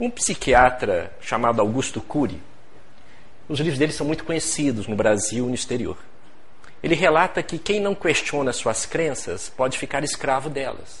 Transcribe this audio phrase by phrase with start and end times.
[0.00, 2.40] Um psiquiatra chamado Augusto Cury,
[3.48, 5.96] os livros dele são muito conhecidos no Brasil e no exterior.
[6.80, 11.00] Ele relata que quem não questiona suas crenças pode ficar escravo delas.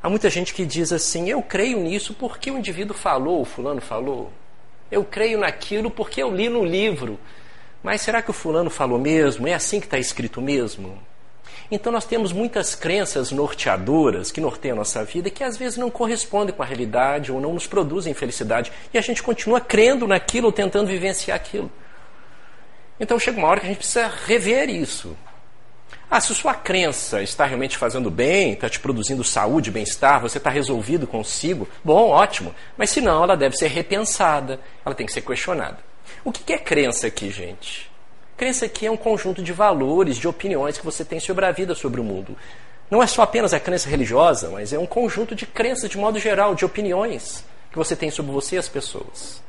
[0.00, 3.80] Há muita gente que diz assim: eu creio nisso porque o indivíduo falou, o fulano
[3.80, 4.30] falou.
[4.88, 7.18] Eu creio naquilo porque eu li no livro.
[7.82, 9.48] Mas será que o fulano falou mesmo?
[9.48, 11.02] É assim que está escrito mesmo?
[11.70, 15.90] Então nós temos muitas crenças norteadoras que norteiam a nossa vida que às vezes não
[15.90, 18.72] correspondem com a realidade ou não nos produzem felicidade.
[18.92, 21.70] E a gente continua crendo naquilo ou tentando vivenciar aquilo.
[22.98, 25.16] Então chega uma hora que a gente precisa rever isso.
[26.10, 30.48] Ah, se sua crença está realmente fazendo bem, está te produzindo saúde, bem-estar, você está
[30.48, 32.54] resolvido consigo, bom, ótimo.
[32.78, 35.78] Mas se não, ela deve ser repensada, ela tem que ser questionada.
[36.24, 37.90] O que é crença aqui, gente?
[38.38, 41.74] Crença aqui é um conjunto de valores, de opiniões que você tem sobre a vida,
[41.74, 42.36] sobre o mundo.
[42.88, 46.20] Não é só apenas a crença religiosa, mas é um conjunto de crenças, de modo
[46.20, 49.42] geral, de opiniões que você tem sobre você e as pessoas.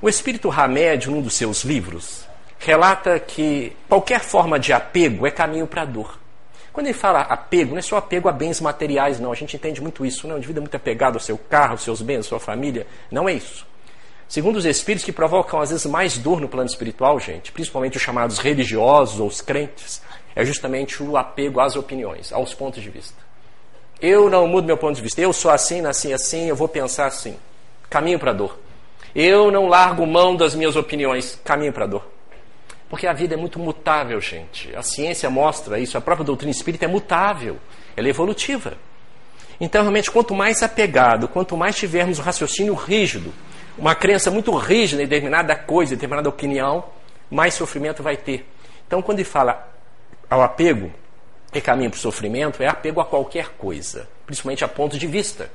[0.00, 2.24] O espírito Hamed, num dos seus livros,
[2.60, 6.20] relata que qualquer forma de apego é caminho para a dor.
[6.72, 9.32] Quando ele fala apego, não é só apego a bens materiais, não.
[9.32, 10.36] A gente entende muito isso, não.
[10.36, 12.86] O indivíduo é muito apegado ao seu carro, aos seus bens, à sua família.
[13.10, 13.66] Não é isso.
[14.28, 18.02] Segundo os espíritos que provocam às vezes mais dor no plano espiritual, gente, principalmente os
[18.02, 20.02] chamados religiosos ou os crentes,
[20.34, 23.22] é justamente o apego às opiniões, aos pontos de vista.
[24.00, 25.20] Eu não mudo meu ponto de vista.
[25.20, 27.36] Eu sou assim, nasci assim, eu vou pensar assim.
[27.88, 28.58] Caminho para a dor.
[29.14, 31.38] Eu não largo mão das minhas opiniões.
[31.44, 32.14] Caminho para a dor.
[32.88, 34.74] Porque a vida é muito mutável, gente.
[34.76, 37.56] A ciência mostra isso, a própria doutrina espírita é mutável,
[37.96, 38.74] ela é evolutiva.
[39.60, 43.32] Então, realmente, quanto mais apegado, quanto mais tivermos um raciocínio rígido,
[43.76, 46.84] uma crença muito rígida em determinada coisa, em determinada opinião,
[47.30, 48.48] mais sofrimento vai ter.
[48.86, 49.68] Então, quando ele fala
[50.30, 50.92] ao apego,
[51.52, 55.50] é caminho para o sofrimento, é apego a qualquer coisa, principalmente a ponto de vista.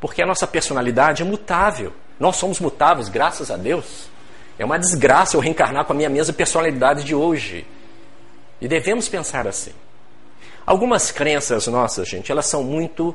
[0.00, 1.92] Porque a nossa personalidade é mutável.
[2.18, 4.08] Nós somos mutáveis, graças a Deus.
[4.58, 7.66] É uma desgraça eu reencarnar com a minha mesma personalidade de hoje.
[8.60, 9.72] E devemos pensar assim.
[10.66, 13.14] Algumas crenças nossas, gente, elas são muito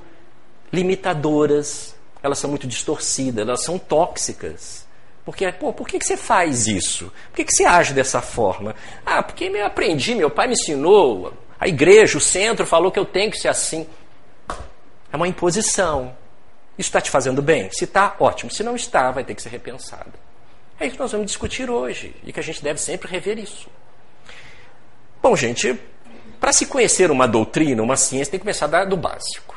[0.72, 4.88] limitadoras, elas são muito distorcidas, elas são tóxicas.
[5.25, 7.12] Porque, pô, por que, que você faz isso?
[7.30, 8.75] Por que, que você age dessa forma?
[9.06, 13.06] Ah, porque eu aprendi, meu pai me ensinou, a igreja, o centro falou que eu
[13.06, 13.85] tenho que ser assim.
[15.12, 16.16] É uma imposição.
[16.78, 17.69] Isso está te fazendo bem?
[17.72, 18.50] Se está, ótimo.
[18.50, 20.13] Se não está, vai ter que ser repensado.
[20.80, 23.68] É isso que nós vamos discutir hoje e que a gente deve sempre rever isso.
[25.22, 25.78] Bom, gente,
[26.40, 29.56] para se conhecer uma doutrina, uma ciência, tem que começar do básico.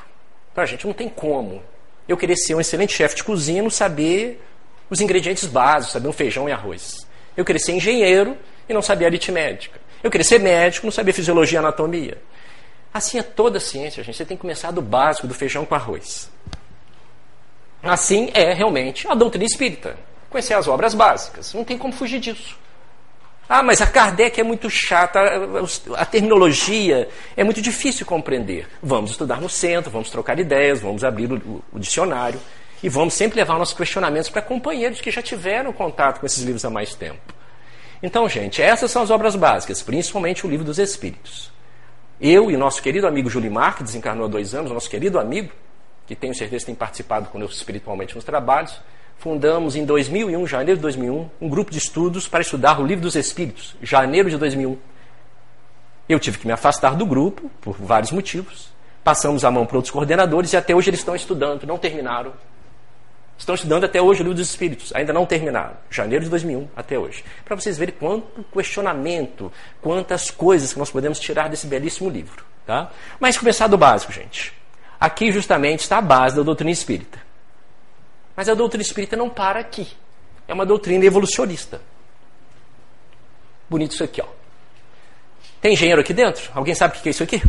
[0.53, 1.63] Para a gente não tem como.
[2.09, 4.43] Eu queria ser um excelente chefe de cozinha, não saber
[4.91, 7.07] os ingredientes básicos, saber um feijão e arroz.
[7.37, 8.37] Eu queria ser engenheiro
[8.69, 9.81] e não saber aritmética.
[10.03, 12.19] Eu queria ser médico, não saber fisiologia e anatomia.
[12.93, 14.17] Assim é toda a ciência, gente.
[14.17, 16.31] Você tem que começar do básico, do feijão com arroz.
[17.83, 19.97] Assim é realmente a doutrina espírita
[20.33, 21.53] conhecer as obras básicas.
[21.53, 22.59] Não tem como fugir disso.
[23.55, 25.21] Ah, mas a Kardec é muito chata,
[25.95, 28.67] a terminologia é muito difícil compreender.
[28.83, 32.41] Vamos estudar no centro, vamos trocar ideias, vamos abrir o, o dicionário
[32.83, 36.65] e vamos sempre levar nossos questionamentos para companheiros que já tiveram contato com esses livros
[36.65, 37.21] há mais tempo.
[38.03, 41.53] Então, gente, essas são as obras básicas, principalmente o livro dos Espíritos.
[42.19, 45.53] Eu e nosso querido amigo Julimar, que desencarnou há dois anos, nosso querido amigo,
[46.07, 48.81] que tenho certeza tem participado conosco espiritualmente nos trabalhos,
[49.23, 53.15] fundamos em 2001, janeiro de 2001, um grupo de estudos para estudar o Livro dos
[53.15, 54.77] Espíritos, janeiro de 2001.
[56.09, 58.69] Eu tive que me afastar do grupo, por vários motivos.
[59.05, 62.33] Passamos a mão para outros coordenadores e até hoje eles estão estudando, não terminaram.
[63.39, 65.77] Estão estudando até hoje o Livro dos Espíritos, ainda não terminaram.
[65.89, 67.25] Janeiro de 2001 até hoje.
[67.45, 72.45] Para vocês verem quanto questionamento, quantas coisas que nós podemos tirar desse belíssimo livro.
[72.67, 72.91] Tá?
[73.21, 74.53] Mas começar do básico, gente.
[74.99, 77.31] Aqui justamente está a base da doutrina espírita.
[78.37, 79.89] Mas a doutrina espírita não para aqui.
[80.49, 81.81] É uma doutrina evolucionista.
[83.69, 84.27] Bonito isso aqui, ó.
[85.61, 86.51] Tem engenheiro aqui dentro?
[86.55, 87.43] Alguém sabe o que é isso aqui?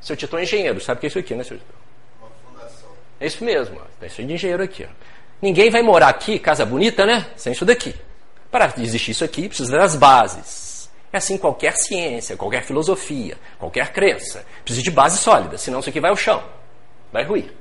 [0.00, 1.74] Seu Tito é engenheiro, sabe o que é isso aqui, né, seu Tito?
[2.20, 2.88] Uma fundação.
[3.20, 3.84] É isso mesmo, ó.
[4.00, 4.84] tem isso de engenheiro aqui.
[4.84, 4.92] Ó.
[5.40, 7.26] Ninguém vai morar aqui, casa bonita, né?
[7.36, 7.94] Sem isso daqui.
[8.50, 10.90] Para existir isso aqui, precisa das bases.
[11.12, 14.44] É assim qualquer ciência, qualquer filosofia, qualquer crença.
[14.64, 16.42] Precisa de base sólida, senão isso aqui vai ao chão.
[17.12, 17.52] Vai ruir.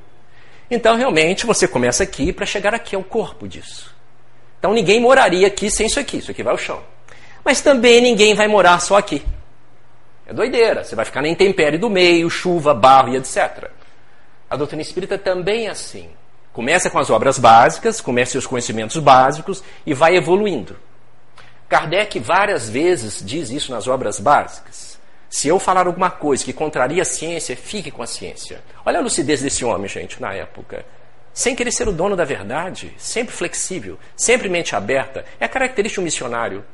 [0.73, 3.93] Então, realmente, você começa aqui para chegar aqui ao corpo disso.
[4.57, 6.19] Então, ninguém moraria aqui sem isso aqui.
[6.19, 6.81] Isso aqui vai ao chão.
[7.43, 9.21] Mas também ninguém vai morar só aqui.
[10.25, 10.85] É doideira.
[10.85, 13.69] Você vai ficar na intempérie do meio, chuva, barro e etc.
[14.49, 16.09] A doutrina espírita também é assim.
[16.53, 20.77] Começa com as obras básicas, começa os conhecimentos básicos e vai evoluindo.
[21.67, 24.90] Kardec várias vezes diz isso nas obras básicas.
[25.31, 28.61] Se eu falar alguma coisa que contraria a ciência, fique com a ciência.
[28.85, 30.85] Olha a lucidez desse homem, gente, na época.
[31.33, 35.23] sem querer ser o dono da verdade, sempre flexível, sempre mente aberta.
[35.39, 36.65] É característica do missionário.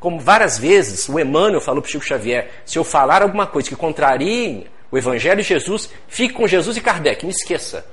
[0.00, 3.76] Como várias vezes o Emmanuel falou para Chico Xavier: se eu falar alguma coisa que
[3.76, 7.84] contrarie o Evangelho de Jesus, fique com Jesus e Kardec, me esqueça.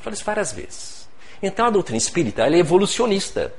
[0.00, 1.06] Falei isso várias vezes.
[1.42, 3.52] Então a doutrina espírita é evolucionista.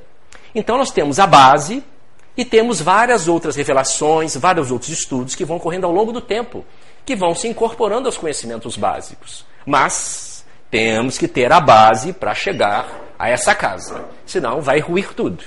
[0.55, 1.83] Então nós temos a base
[2.37, 6.63] e temos várias outras revelações, vários outros estudos que vão correndo ao longo do tempo,
[7.03, 9.43] que vão se incorporando aos conhecimentos básicos.
[9.65, 15.43] Mas temos que ter a base para chegar a essa casa, senão vai ruir tudo.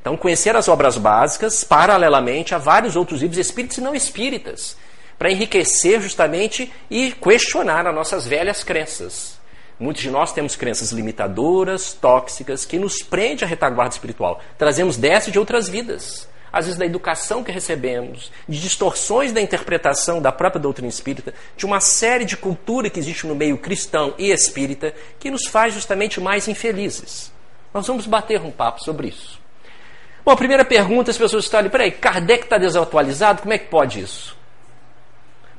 [0.00, 4.76] Então, conhecer as obras básicas, paralelamente a vários outros livros espíritas e não espíritas,
[5.18, 9.38] para enriquecer justamente e questionar as nossas velhas crenças.
[9.82, 14.40] Muitos de nós temos crenças limitadoras, tóxicas, que nos prende à retaguarda espiritual.
[14.56, 16.28] Trazemos dessa de outras vidas.
[16.52, 21.66] Às vezes da educação que recebemos, de distorções da interpretação da própria doutrina espírita, de
[21.66, 26.20] uma série de cultura que existe no meio cristão e espírita, que nos faz justamente
[26.20, 27.32] mais infelizes.
[27.74, 29.40] Nós vamos bater um papo sobre isso.
[30.24, 33.42] Bom, a primeira pergunta, as pessoas estão ali, peraí, Kardec está desatualizado?
[33.42, 34.36] Como é que pode isso?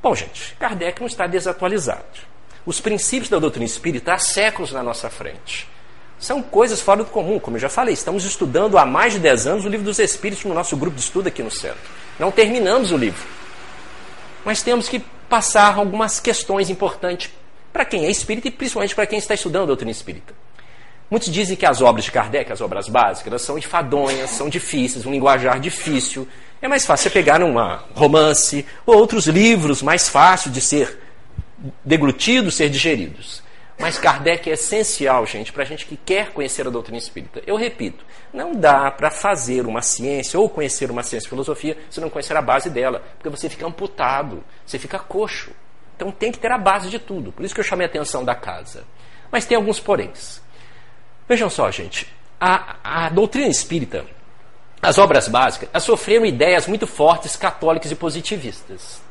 [0.02, 2.33] Bom, gente, Kardec não está desatualizado.
[2.66, 5.68] Os princípios da doutrina espírita há séculos na nossa frente.
[6.18, 7.94] São coisas fora do comum, como eu já falei.
[7.94, 11.04] Estamos estudando há mais de 10 anos o livro dos Espíritos no nosso grupo de
[11.04, 11.82] estudo aqui no centro.
[12.18, 13.22] Não terminamos o livro.
[14.46, 17.30] Mas temos que passar algumas questões importantes
[17.74, 20.34] para quem é espírita e principalmente para quem está estudando a doutrina espírita.
[21.10, 25.12] Muitos dizem que as obras de Kardec, as obras básicas, são enfadonhas, são difíceis, um
[25.12, 26.28] linguajar difícil,
[26.62, 27.56] é mais fácil você pegar um
[27.94, 31.03] romance ou outros livros mais fáceis de ser
[31.84, 33.44] deglutidos, ser digeridos.
[33.80, 37.42] Mas Kardec é essencial, gente, para a gente que quer conhecer a doutrina espírita.
[37.46, 42.00] Eu repito, não dá para fazer uma ciência ou conhecer uma ciência de filosofia se
[42.00, 45.52] não conhecer a base dela, porque você fica amputado, você fica coxo.
[45.96, 47.32] Então tem que ter a base de tudo.
[47.32, 48.84] Por isso que eu chamei a atenção da casa.
[49.32, 50.42] Mas tem alguns poréns.
[51.28, 52.08] Vejam só, gente,
[52.40, 54.06] a, a doutrina espírita
[54.84, 59.02] as obras básicas sofreram ideias muito fortes católicas e positivistas.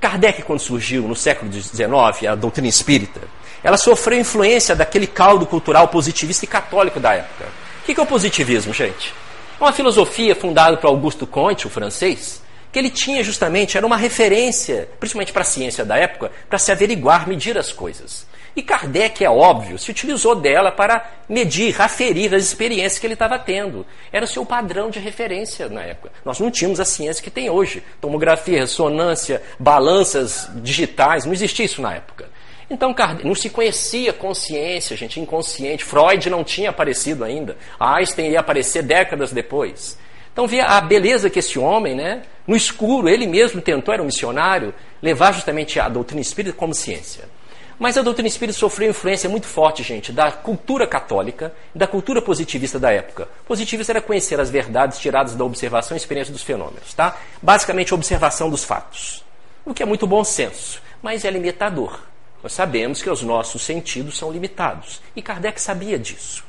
[0.00, 1.86] Kardec, quando surgiu no século XIX,
[2.30, 3.20] a doutrina espírita,
[3.62, 7.46] ela sofreu influência daquele caldo cultural positivista e católico da época.
[7.82, 9.12] O que é o positivismo, gente?
[9.58, 13.96] É uma filosofia fundada por Augusto Comte, o francês, que ele tinha justamente, era uma
[13.96, 18.26] referência, principalmente para a ciência da época, para se averiguar, medir as coisas.
[18.56, 23.38] E Kardec, é óbvio, se utilizou dela para medir, aferir as experiências que ele estava
[23.38, 23.84] tendo.
[24.10, 26.10] Era o seu padrão de referência na época.
[26.24, 27.82] Nós não tínhamos a ciência que tem hoje.
[28.00, 32.30] Tomografia, ressonância, balanças digitais, não existia isso na época.
[32.70, 35.84] Então, não se conhecia consciência, gente, inconsciente.
[35.84, 37.58] Freud não tinha aparecido ainda.
[37.78, 39.98] Einstein ia aparecer décadas depois.
[40.32, 44.06] Então, via a beleza que esse homem, né, no escuro, ele mesmo tentou, era um
[44.06, 47.35] missionário, levar justamente a doutrina espírita como ciência.
[47.78, 52.22] Mas a doutrina espírita sofreu influência muito forte, gente, da cultura católica e da cultura
[52.22, 53.28] positivista da época.
[53.46, 57.18] Positivista era conhecer as verdades tiradas da observação e experiência dos fenômenos, tá?
[57.42, 59.22] Basicamente, a observação dos fatos.
[59.64, 62.00] O que é muito bom senso, mas é limitador.
[62.42, 65.02] Nós sabemos que os nossos sentidos são limitados.
[65.14, 66.44] E Kardec sabia disso.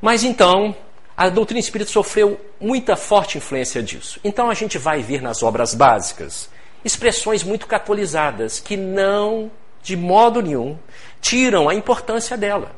[0.00, 0.76] Mas então,
[1.16, 4.20] a doutrina espírita sofreu muita forte influência disso.
[4.22, 6.50] Então a gente vai ver nas obras básicas
[6.84, 9.50] expressões muito catolizadas que não
[9.86, 10.76] de modo nenhum,
[11.20, 12.72] tiram a importância dela.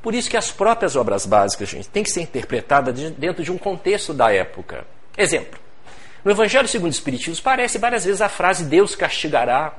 [0.00, 3.58] Por isso que as próprias obras básicas, gente, têm que ser interpretadas dentro de um
[3.58, 4.86] contexto da época.
[5.18, 5.60] Exemplo.
[6.24, 9.74] No Evangelho segundo o Espiritismo aparece várias vezes a frase Deus castigará.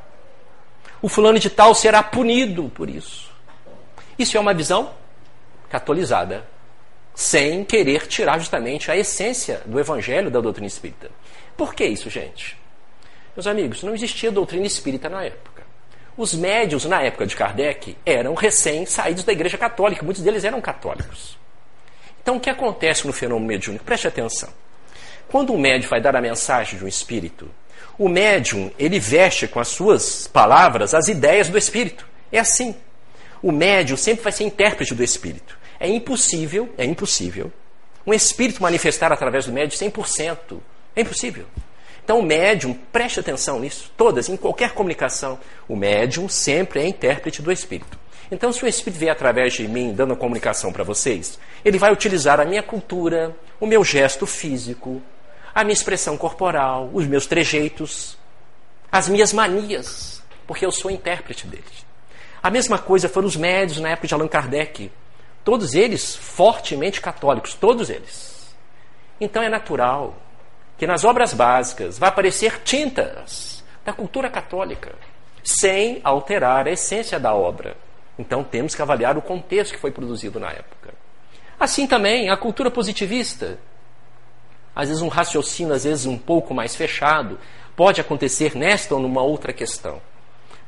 [1.02, 3.32] O fulano de tal será punido por isso.
[4.20, 4.94] Isso é uma visão
[5.68, 6.46] catolizada,
[7.16, 11.10] sem querer tirar justamente a essência do Evangelho da doutrina espírita.
[11.58, 12.56] Por que isso, gente?
[13.36, 15.55] Meus amigos, não existia doutrina espírita na época.
[16.18, 21.38] Os médios, na época de Kardec, eram recém-saídos da Igreja Católica, muitos deles eram católicos.
[22.22, 23.84] Então, o que acontece no fenômeno mediúnico?
[23.84, 24.50] Preste atenção.
[25.28, 27.50] Quando um médium vai dar a mensagem de um espírito,
[27.98, 32.08] o médium, ele veste com as suas palavras as ideias do espírito.
[32.32, 32.76] É assim.
[33.42, 35.58] O médium sempre vai ser intérprete do espírito.
[35.80, 37.52] É impossível, é impossível,
[38.08, 40.60] um espírito manifestar através do médium 100%.
[40.96, 41.46] É impossível.
[42.06, 47.42] Então, o médium, preste atenção nisso, todas, em qualquer comunicação, o médium sempre é intérprete
[47.42, 47.98] do espírito.
[48.32, 51.92] Então, se o espírito vier através de mim dando a comunicação para vocês, ele vai
[51.92, 55.02] utilizar a minha cultura, o meu gesto físico,
[55.54, 58.20] a minha expressão corporal, os meus trejeitos,
[58.92, 61.64] as minhas manias, porque eu sou intérprete dele.
[62.44, 64.92] A mesma coisa foram os médios na época de Allan Kardec.
[65.44, 68.56] Todos eles fortemente católicos, todos eles.
[69.20, 70.16] Então é natural
[70.78, 74.94] que nas obras básicas vai aparecer tintas da cultura católica,
[75.44, 77.78] sem alterar a essência da obra.
[78.18, 80.94] Então temos que avaliar o contexto que foi produzido na época.
[81.60, 83.58] Assim também a cultura positivista.
[84.76, 87.40] Às vezes um raciocínio, às vezes um pouco mais fechado,
[87.76, 90.02] pode acontecer nesta ou numa outra questão,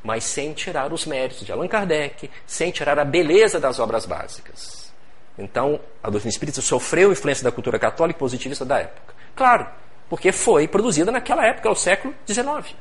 [0.02, 4.90] mas sem tirar os méritos de Allan Kardec, sem tirar a beleza das obras básicas.
[5.38, 9.14] Então, a doutrina espírita sofreu influência da cultura católica positivista da época.
[9.36, 9.66] Claro,
[10.08, 12.74] porque foi produzida naquela época, ao século XIX.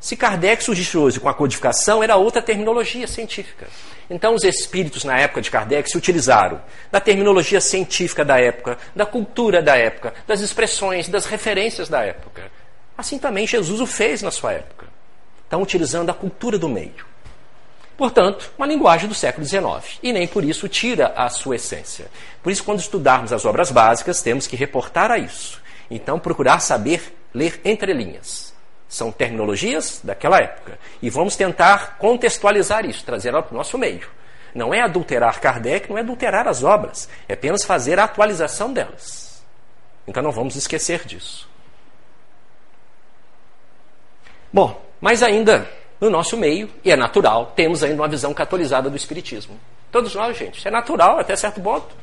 [0.00, 3.68] Se Kardec surgisse hoje com a codificação, era outra terminologia científica.
[4.10, 9.06] Então, os espíritos, na época de Kardec, se utilizaram da terminologia científica da época, da
[9.06, 12.50] cultura da época, das expressões, das referências da época.
[12.98, 14.86] Assim também Jesus o fez na sua época.
[15.44, 17.06] Estão utilizando a cultura do meio.
[17.96, 20.00] Portanto, uma linguagem do século XIX.
[20.02, 22.06] E nem por isso tira a sua essência.
[22.42, 25.62] Por isso, quando estudarmos as obras básicas, temos que reportar a isso.
[25.90, 28.52] Então, procurar saber ler entre linhas.
[28.88, 30.78] São terminologias daquela época.
[31.00, 34.08] E vamos tentar contextualizar isso, trazer ela para o nosso meio.
[34.54, 37.08] Não é adulterar Kardec, não é adulterar as obras.
[37.28, 39.42] É apenas fazer a atualização delas.
[40.06, 41.48] Então não vamos esquecer disso.
[44.52, 45.66] Bom, mas ainda
[45.98, 49.58] no nosso meio, e é natural, temos ainda uma visão catolizada do Espiritismo.
[49.90, 51.94] Todos nós, gente, é natural até certo ponto.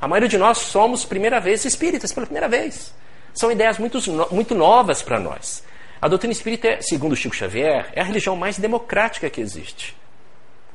[0.00, 2.92] A maioria de nós somos, primeira vez, espíritas, pela primeira vez.
[3.34, 3.98] São ideias muito,
[4.30, 5.64] muito novas para nós.
[6.00, 9.96] A doutrina espírita, segundo Chico Xavier, é a religião mais democrática que existe.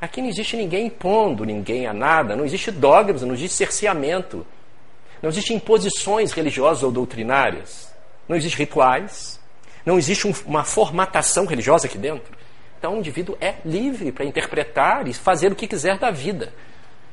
[0.00, 4.46] Aqui não existe ninguém impondo ninguém a nada, não existe dogmas, não existe cerceamento,
[5.20, 7.92] não existe imposições religiosas ou doutrinárias,
[8.28, 9.40] não existe rituais,
[9.84, 12.36] não existe um, uma formatação religiosa aqui dentro.
[12.78, 16.52] Então o indivíduo é livre para interpretar e fazer o que quiser da vida.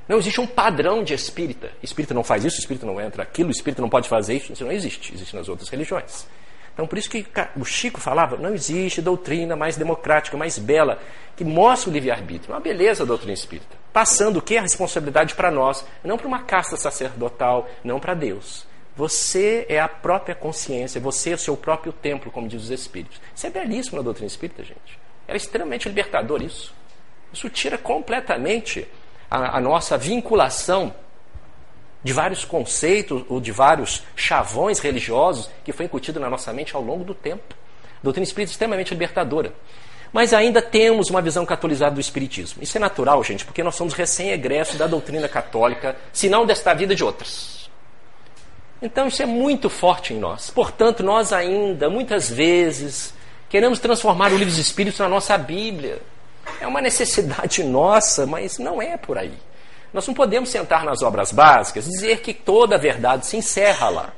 [0.08, 1.72] Não existe um padrão de espírita.
[1.82, 4.54] Espírita não faz isso, espírita não entra aquilo, espírita não pode fazer isso.
[4.54, 5.14] Isso não existe.
[5.14, 6.28] Existe nas outras religiões.
[6.74, 11.00] Então, por isso que o Chico falava, não existe doutrina mais democrática, mais bela,
[11.36, 12.54] que mostre o livre-arbítrio.
[12.54, 13.78] Uma beleza a doutrina espírita.
[13.94, 14.58] Passando o que?
[14.58, 18.68] A responsabilidade para nós, não para uma casta sacerdotal, não para Deus.
[18.96, 23.22] Você é a própria consciência, você é o seu próprio templo, como diz os Espíritos.
[23.34, 25.00] Isso é belíssimo na doutrina espírita, gente.
[25.28, 26.74] É extremamente libertador isso.
[27.34, 28.88] Isso tira completamente
[29.36, 30.94] a, a nossa vinculação
[32.04, 36.82] de vários conceitos ou de vários chavões religiosos que foi incutido na nossa mente ao
[36.82, 37.56] longo do tempo.
[38.02, 39.54] Doutrina espírita extremamente libertadora.
[40.14, 42.62] Mas ainda temos uma visão catolizada do espiritismo.
[42.62, 46.96] Isso é natural, gente, porque nós somos recém-egressos da doutrina católica, se não desta vida
[46.96, 47.70] de outras.
[48.82, 50.52] Então isso é muito forte em nós.
[50.52, 53.14] Portanto, nós ainda, muitas vezes,
[53.50, 56.00] queremos transformar o livro dos Espíritos na nossa Bíblia.
[56.60, 59.34] É uma necessidade nossa, mas não é por aí.
[59.94, 63.90] Nós não podemos sentar nas obras básicas e dizer que toda a verdade se encerra
[63.90, 64.14] lá.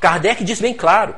[0.00, 1.14] Kardec diz bem claro: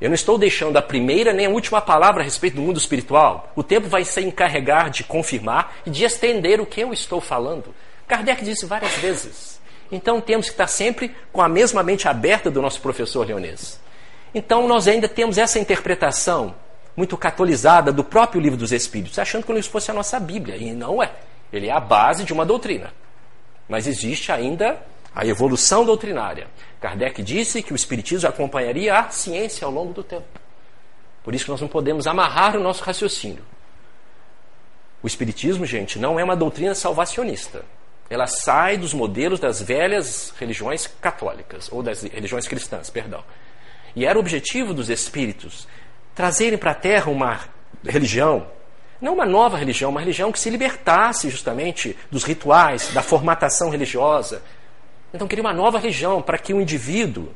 [0.00, 3.50] eu não estou deixando a primeira nem a última palavra a respeito do mundo espiritual.
[3.56, 7.74] O tempo vai se encarregar de confirmar e de estender o que eu estou falando.
[8.06, 9.60] Kardec disse várias vezes.
[9.90, 13.80] Então temos que estar sempre com a mesma mente aberta do nosso professor leonês.
[14.34, 16.54] Então nós ainda temos essa interpretação
[16.96, 20.56] muito catolizada do próprio livro dos Espíritos, achando que isso fosse a nossa Bíblia.
[20.56, 21.12] E não é.
[21.52, 22.92] Ele é a base de uma doutrina.
[23.68, 24.80] Mas existe ainda
[25.14, 26.46] a evolução doutrinária.
[26.80, 30.26] Kardec disse que o Espiritismo acompanharia a ciência ao longo do tempo.
[31.22, 33.42] Por isso que nós não podemos amarrar o nosso raciocínio.
[35.02, 37.64] O Espiritismo, gente, não é uma doutrina salvacionista.
[38.10, 43.24] Ela sai dos modelos das velhas religiões católicas, ou das religiões cristãs, perdão.
[43.96, 45.66] E era o objetivo dos espíritos
[46.14, 47.40] trazerem para a Terra uma
[47.84, 48.46] religião
[49.04, 54.42] não uma nova religião, uma religião que se libertasse justamente dos rituais, da formatação religiosa.
[55.12, 57.28] Então queria uma nova religião para que o indivíduo,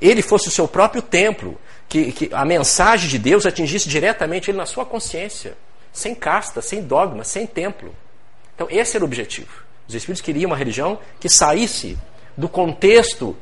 [0.00, 4.56] ele fosse o seu próprio templo, que, que a mensagem de Deus atingisse diretamente ele
[4.56, 5.54] na sua consciência,
[5.92, 7.94] sem casta, sem dogma, sem templo.
[8.54, 9.62] Então esse era o objetivo.
[9.86, 11.98] Os espíritos queriam uma religião que saísse
[12.34, 13.36] do contexto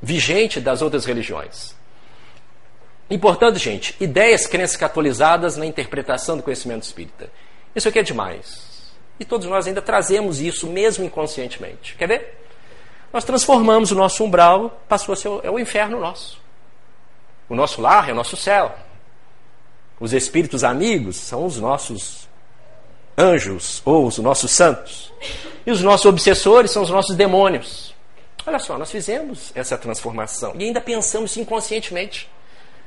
[0.00, 1.74] vigente das outras religiões.
[3.10, 7.30] Importante, gente, ideias, crenças catolizadas na interpretação do conhecimento espírita.
[7.74, 8.92] Isso aqui é demais.
[9.18, 11.94] E todos nós ainda trazemos isso, mesmo inconscientemente.
[11.96, 12.40] Quer ver?
[13.12, 16.42] Nós transformamos o nosso umbral, passou a ser o, é o inferno nosso.
[17.48, 18.74] O nosso lar é o nosso céu.
[20.00, 22.28] Os espíritos amigos são os nossos
[23.16, 25.12] anjos ou os nossos santos.
[25.64, 27.94] E os nossos obsessores são os nossos demônios.
[28.46, 32.28] Olha só, nós fizemos essa transformação e ainda pensamos inconscientemente.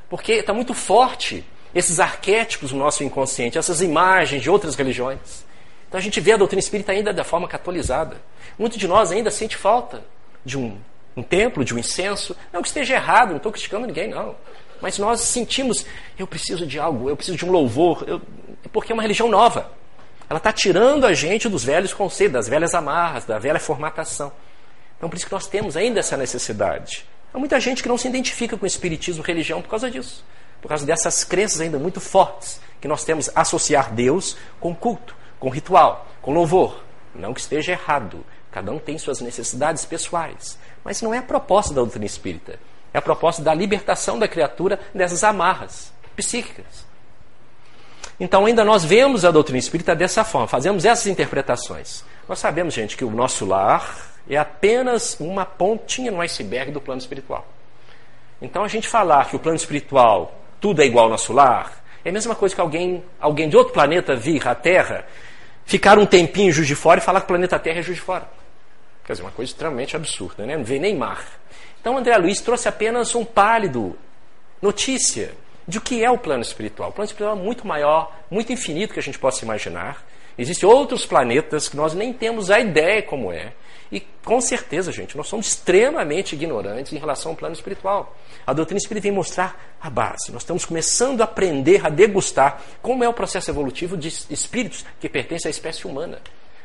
[0.09, 5.45] Porque está muito forte esses arquétipos no nosso inconsciente, essas imagens de outras religiões.
[5.87, 8.17] Então a gente vê a doutrina espírita ainda da forma catolizada.
[8.57, 10.03] Muito de nós ainda sente falta
[10.43, 10.77] de um,
[11.15, 12.35] um templo, de um incenso.
[12.51, 14.35] Não que esteja errado, não estou criticando ninguém, não.
[14.81, 15.85] Mas nós sentimos,
[16.17, 18.21] eu preciso de algo, eu preciso de um louvor, eu,
[18.71, 19.71] porque é uma religião nova.
[20.29, 24.31] Ela está tirando a gente dos velhos conceitos, das velhas amarras, da velha formatação.
[24.97, 27.05] Então, por isso que nós temos ainda essa necessidade.
[27.37, 30.25] Há muita gente que não se identifica com o espiritismo, religião, por causa disso.
[30.59, 35.47] Por causa dessas crenças ainda muito fortes que nós temos associar Deus com culto, com
[35.47, 36.81] ritual, com louvor.
[37.13, 38.25] Não que esteja errado.
[38.51, 40.57] Cada um tem suas necessidades pessoais.
[40.83, 42.59] Mas não é a proposta da doutrina espírita.
[42.91, 46.87] É a proposta da libertação da criatura dessas amarras psíquicas.
[48.19, 52.03] Então, ainda nós vemos a doutrina espírita dessa forma, fazemos essas interpretações.
[52.27, 56.99] Nós sabemos, gente, que o nosso lar é apenas uma pontinha no iceberg do plano
[56.99, 57.47] espiritual.
[58.41, 62.09] Então, a gente falar que o plano espiritual tudo é igual ao nosso lar é
[62.09, 65.05] a mesma coisa que alguém, alguém de outro planeta vir à Terra,
[65.65, 67.97] ficar um tempinho em Juiz de Fora e falar que o planeta Terra é Juiz
[67.97, 68.29] de Fora.
[69.03, 70.55] Quer dizer, uma coisa extremamente absurda, né?
[70.55, 71.25] não vê nem mar.
[71.81, 73.97] Então, André Luiz trouxe apenas um pálido
[74.61, 75.33] notícia
[75.67, 76.89] de o que é o plano espiritual.
[76.89, 80.01] O plano espiritual é muito maior, muito infinito que a gente possa imaginar.
[80.37, 83.51] Existem outros planetas que nós nem temos a ideia como é.
[83.91, 88.15] E com certeza, gente, nós somos extremamente ignorantes em relação ao plano espiritual.
[88.45, 90.31] A doutrina espírita vem mostrar a base.
[90.31, 95.07] Nós estamos começando a aprender, a degustar como é o processo evolutivo de espíritos que
[95.07, 96.19] pertencem à espécie humana.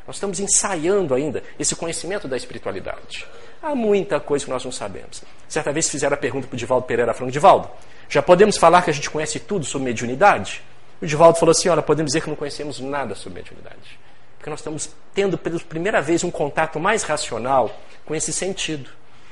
[0.05, 3.25] Nós estamos ensaiando ainda esse conhecimento da espiritualidade.
[3.61, 5.23] Há muita coisa que nós não sabemos.
[5.47, 7.69] Certa vez fizeram a pergunta para o Divaldo Pereira falando, Divaldo,
[8.09, 10.61] já podemos falar que a gente conhece tudo sobre mediunidade?
[11.01, 13.97] O Divaldo falou assim, olha, podemos dizer que não conhecemos nada sobre mediunidade.
[14.43, 18.89] Porque nós estamos tendo pela primeira vez um contato mais racional com esse sentido.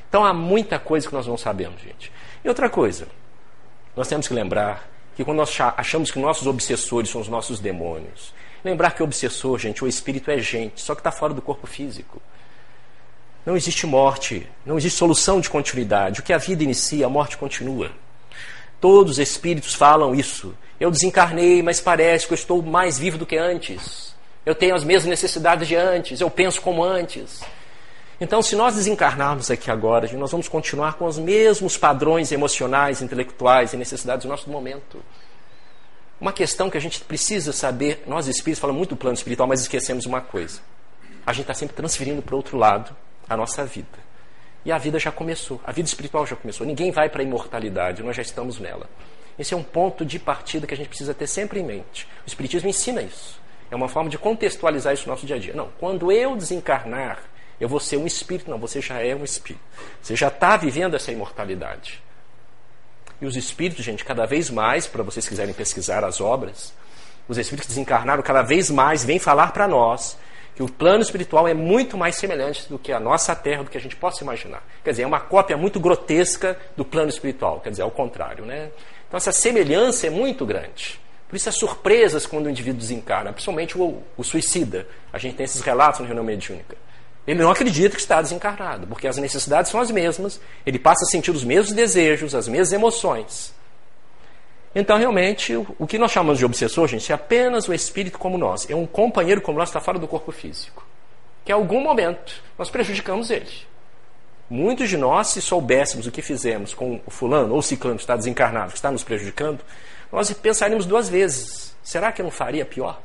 [0.07, 2.09] Então há muita coisa que nós não sabemos, gente.
[2.41, 3.09] E outra coisa,
[3.93, 8.33] nós temos que lembrar que quando nós achamos que nossos obsessores são os nossos demônios,
[8.63, 11.67] lembrar que o obsessor, gente, o espírito é gente, só que está fora do corpo
[11.67, 12.21] físico.
[13.45, 16.21] Não existe morte, não existe solução de continuidade.
[16.21, 17.91] O que a vida inicia, a morte continua.
[18.79, 20.55] Todos os espíritos falam isso.
[20.79, 24.10] Eu desencarnei, mas parece que eu estou mais vivo do que antes.
[24.45, 27.41] Eu tenho as mesmas necessidades de antes, eu penso como antes.
[28.19, 33.73] Então, se nós desencarnarmos aqui agora, nós vamos continuar com os mesmos padrões emocionais, intelectuais
[33.73, 35.03] e necessidades do nosso momento.
[36.19, 39.61] Uma questão que a gente precisa saber, nós espíritos falamos muito do plano espiritual, mas
[39.61, 40.59] esquecemos uma coisa.
[41.25, 42.95] A gente está sempre transferindo para o outro lado
[43.27, 44.11] a nossa vida.
[44.63, 46.65] E a vida já começou, a vida espiritual já começou.
[46.65, 48.87] Ninguém vai para a imortalidade, nós já estamos nela.
[49.39, 52.07] Esse é um ponto de partida que a gente precisa ter sempre em mente.
[52.23, 53.41] O Espiritismo ensina isso.
[53.71, 55.53] É uma forma de contextualizar isso no nosso dia a dia.
[55.53, 57.19] Não, quando eu desencarnar,
[57.59, 58.51] eu vou ser um espírito.
[58.51, 59.63] Não, você já é um espírito.
[60.01, 62.03] Você já está vivendo essa imortalidade.
[63.21, 66.73] E os espíritos, gente, cada vez mais, para vocês quiserem pesquisar as obras,
[67.29, 70.17] os espíritos que desencarnaram cada vez mais vêm falar para nós
[70.55, 73.77] que o plano espiritual é muito mais semelhante do que a nossa terra, do que
[73.77, 74.61] a gente possa imaginar.
[74.83, 78.43] Quer dizer, é uma cópia muito grotesca do plano espiritual, quer dizer, ao contrário.
[78.43, 78.69] Né?
[79.07, 80.99] Então, essa semelhança é muito grande.
[81.31, 84.85] Por isso, as surpresas quando o indivíduo desencarna, principalmente o, o suicida.
[85.13, 86.75] A gente tem esses relatos no reunião mediúnica.
[87.25, 91.07] Ele não acredita que está desencarnado, porque as necessidades são as mesmas, ele passa a
[91.07, 93.53] sentir os mesmos desejos, as mesmas emoções.
[94.75, 98.69] Então, realmente, o que nós chamamos de obsessor, gente, é apenas o espírito como nós.
[98.69, 100.85] É um companheiro como nós, está fora do corpo físico.
[101.45, 103.47] Que em algum momento nós prejudicamos ele.
[104.49, 108.03] Muitos de nós, se soubéssemos o que fizemos com o fulano ou o ciclano que
[108.03, 109.61] está desencarnado, que está nos prejudicando,
[110.11, 113.01] nós pensaríamos duas vezes: será que eu não faria pior?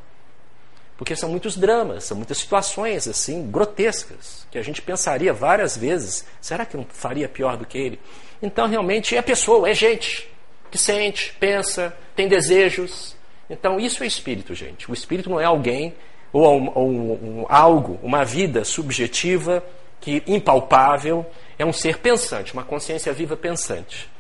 [0.97, 6.25] Porque são muitos dramas, são muitas situações assim grotescas que a gente pensaria várias vezes:
[6.41, 8.01] será que eu não faria pior do que ele?
[8.43, 10.29] Então, realmente, é pessoa, é gente
[10.71, 13.17] que sente, pensa, tem desejos.
[13.49, 14.91] Então, isso é espírito, gente.
[14.91, 15.95] O espírito não é alguém
[16.33, 19.65] ou um, um, um, algo, uma vida subjetiva,
[20.01, 21.25] que impalpável,
[21.59, 24.11] é um ser pensante, uma consciência viva pensante.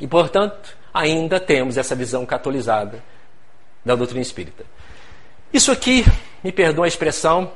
[0.00, 3.02] E, portanto, ainda temos essa visão catolizada
[3.84, 4.64] da doutrina espírita.
[5.52, 6.04] Isso aqui,
[6.42, 7.52] me perdoa a expressão,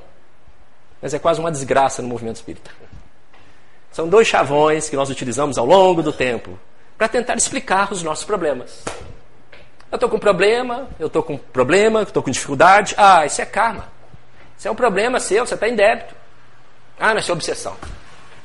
[1.01, 2.71] mas é quase uma desgraça no movimento espírita.
[3.93, 6.59] São dois chavões que nós utilizamos ao longo do tempo
[6.99, 8.85] para tentar explicar os nossos problemas.
[9.91, 12.95] Eu estou com problema, eu estou com problema, estou com dificuldade.
[12.99, 13.89] Ah, isso é karma.
[14.59, 16.15] Isso é um problema seu, você está em débito.
[16.99, 17.77] Ah, mas isso é obsessão.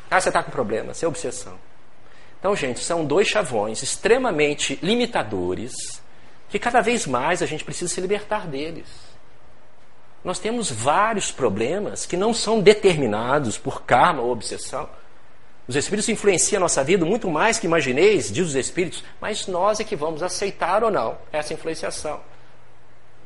[0.10, 1.58] Ah, você está com problema, isso é obsessão.
[2.42, 6.02] Então, gente, são dois chavões extremamente limitadores
[6.50, 8.88] que cada vez mais a gente precisa se libertar deles.
[10.24, 14.90] Nós temos vários problemas que não são determinados por karma ou obsessão.
[15.68, 19.80] Os espíritos influenciam a nossa vida muito mais que imagineis, diz os espíritos, mas nós
[19.80, 22.20] é que vamos aceitar ou não essa influenciação.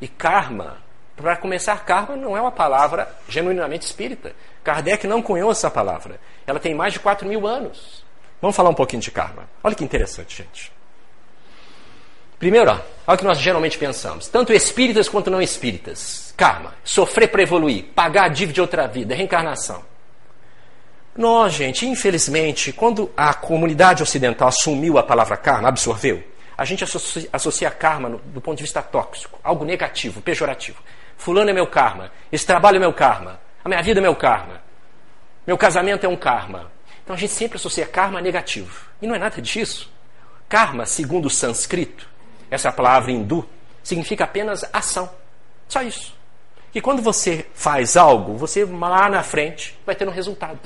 [0.02, 0.78] E karma,
[1.16, 4.36] para começar, karma não é uma palavra genuinamente espírita.
[4.62, 6.20] Kardec não cunhou essa palavra.
[6.46, 8.05] Ela tem mais de 4 mil anos.
[8.42, 9.50] Vamos falar um pouquinho de karma.
[9.64, 10.72] Olha que interessante, gente.
[12.38, 14.28] Primeiro, olha o que nós geralmente pensamos.
[14.28, 16.34] Tanto espíritas quanto não espíritas.
[16.36, 16.74] Karma.
[16.84, 17.86] Sofrer para evoluir.
[17.96, 19.16] Pagar a dívida de outra vida.
[19.16, 19.84] Reencarnação.
[21.18, 26.22] Nós, gente, infelizmente, quando a comunidade ocidental assumiu a palavra karma, absorveu,
[26.58, 30.84] a gente associa, associa karma no, do ponto de vista tóxico, algo negativo, pejorativo.
[31.18, 34.62] Fulano é meu karma, esse trabalho é meu karma, a minha vida é meu karma,
[35.48, 36.70] meu casamento é um karma.
[37.06, 38.90] Então a gente sempre associa karma a negativo.
[39.02, 39.90] E não é nada disso.
[40.50, 42.10] Karma, segundo o sânscrito,
[42.52, 43.48] essa palavra hindu,
[43.82, 45.10] significa apenas ação.
[45.70, 46.14] Só isso.
[46.74, 50.60] E quando você faz algo, você lá na frente vai ter um resultado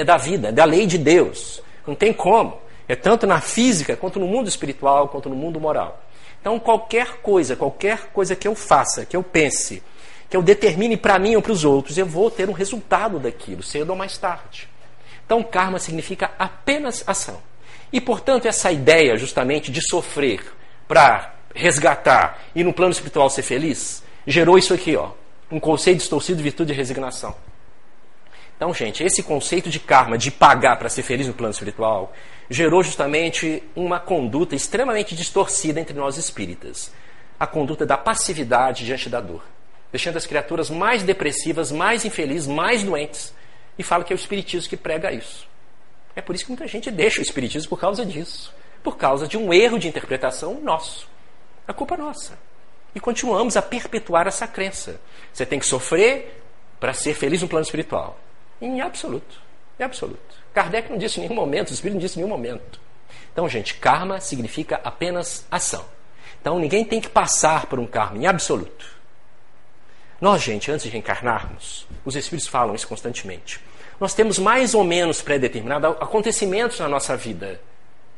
[0.00, 1.62] é da vida, é da lei de Deus.
[1.86, 2.60] Não tem como.
[2.88, 6.02] É tanto na física, quanto no mundo espiritual, quanto no mundo moral.
[6.40, 9.82] Então, qualquer coisa, qualquer coisa que eu faça, que eu pense,
[10.28, 13.62] que eu determine para mim ou para os outros, eu vou ter um resultado daquilo,
[13.62, 14.68] cedo ou mais tarde.
[15.32, 17.42] Então, karma significa apenas ação.
[17.90, 20.44] E, portanto, essa ideia justamente de sofrer
[20.86, 25.12] para resgatar e no plano espiritual ser feliz, gerou isso aqui, ó,
[25.50, 27.34] um conceito distorcido de virtude e resignação.
[28.54, 32.12] Então, gente, esse conceito de karma, de pagar para ser feliz no plano espiritual,
[32.50, 36.92] gerou justamente uma conduta extremamente distorcida entre nós espíritas.
[37.40, 39.42] A conduta da passividade diante da dor.
[39.90, 43.32] Deixando as criaturas mais depressivas, mais infelizes, mais doentes.
[43.78, 45.46] E fala que é o espiritismo que prega isso.
[46.14, 48.54] É por isso que muita gente deixa o espiritismo por causa disso.
[48.82, 51.08] Por causa de um erro de interpretação nosso.
[51.66, 52.38] A culpa é nossa.
[52.94, 55.00] E continuamos a perpetuar essa crença.
[55.32, 56.42] Você tem que sofrer
[56.78, 58.18] para ser feliz no plano espiritual.
[58.60, 59.40] Em absoluto.
[59.78, 60.42] Em absoluto.
[60.52, 62.80] Kardec não disse em nenhum momento, o Espírito não disse em nenhum momento.
[63.32, 65.84] Então, gente, karma significa apenas ação.
[66.40, 69.01] Então, ninguém tem que passar por um karma em absoluto.
[70.22, 73.60] Nós, gente, antes de reencarnarmos, os Espíritos falam isso constantemente.
[74.00, 77.60] Nós temos mais ou menos pré-determinados acontecimentos na nossa vida,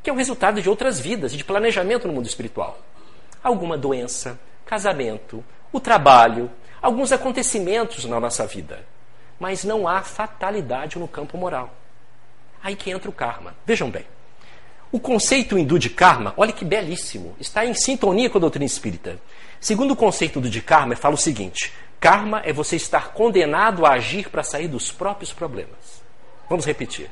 [0.05, 2.79] que é o resultado de outras vidas e de planejamento no mundo espiritual.
[3.43, 6.49] Alguma doença, casamento, o trabalho,
[6.81, 8.85] alguns acontecimentos na nossa vida
[9.39, 11.75] mas não há fatalidade no campo moral.
[12.63, 13.55] Aí que entra o karma.
[13.67, 14.07] Vejam bem.
[14.91, 19.19] O conceito hindu de karma, olha que belíssimo, está em sintonia com a doutrina espírita.
[19.65, 23.93] Segundo o conceito do de karma, fala o seguinte: karma é você estar condenado a
[23.93, 26.03] agir para sair dos próprios problemas.
[26.51, 27.11] Vamos repetir.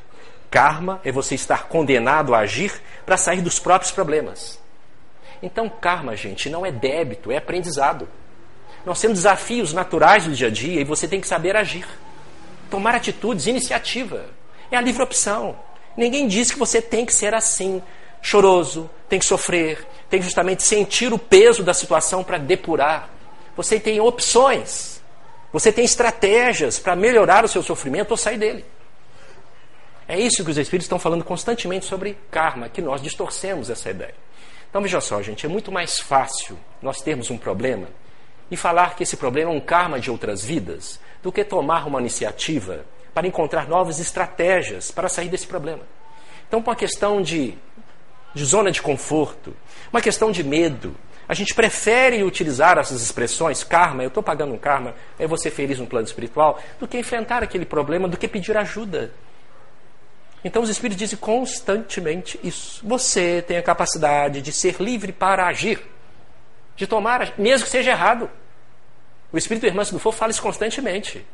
[0.51, 4.61] Karma é você estar condenado a agir para sair dos próprios problemas.
[5.43, 8.07] Então, karma, gente, não é débito, é aprendizado.
[8.85, 11.87] Nós temos desafios naturais do dia a dia e você tem que saber agir
[12.71, 14.27] tomar atitudes, iniciativa.
[14.71, 15.57] É a livre opção.
[15.97, 17.83] Ninguém diz que você tem que ser assim,
[18.23, 23.11] choroso, tem que sofrer, tem que justamente sentir o peso da situação para depurar.
[23.57, 25.03] Você tem opções.
[25.53, 28.65] Você tem estratégias para melhorar o seu sofrimento ou sair dele.
[30.09, 34.15] É isso que os Espíritos estão falando constantemente sobre karma, que nós distorcemos essa ideia.
[34.71, 37.89] Então veja só, gente, é muito mais fácil nós termos um problema
[38.51, 42.01] e falar que esse problema é um karma de outras vidas do que tomar uma
[42.01, 45.83] iniciativa para encontrar novas estratégias para sair desse problema.
[46.49, 47.57] Então, por uma questão de,
[48.35, 49.55] de zona de conforto,
[49.93, 50.95] uma questão de medo,
[51.29, 55.79] a gente prefere utilizar essas expressões, karma, eu estou pagando um karma, é você feliz
[55.79, 59.13] no plano espiritual, do que enfrentar aquele problema, do que pedir ajuda.
[60.45, 62.85] Então os Espíritos dizem constantemente isso.
[62.85, 65.81] Você tem a capacidade de ser livre para agir,
[66.77, 68.29] de tomar, mesmo que seja errado.
[69.33, 71.25] O Espírito do Fogo fala isso constantemente.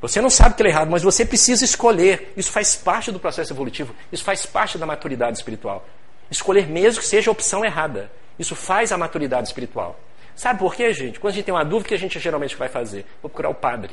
[0.00, 2.32] Você não sabe que ele é errado, mas você precisa escolher.
[2.34, 3.94] Isso faz parte do processo evolutivo.
[4.10, 5.86] Isso faz parte da maturidade espiritual.
[6.30, 8.10] Escolher mesmo que seja a opção errada.
[8.38, 9.98] Isso faz a maturidade espiritual.
[10.34, 11.20] Sabe por quê, gente?
[11.20, 13.04] Quando a gente tem uma dúvida, o que a gente geralmente vai fazer?
[13.20, 13.92] Vou procurar o padre.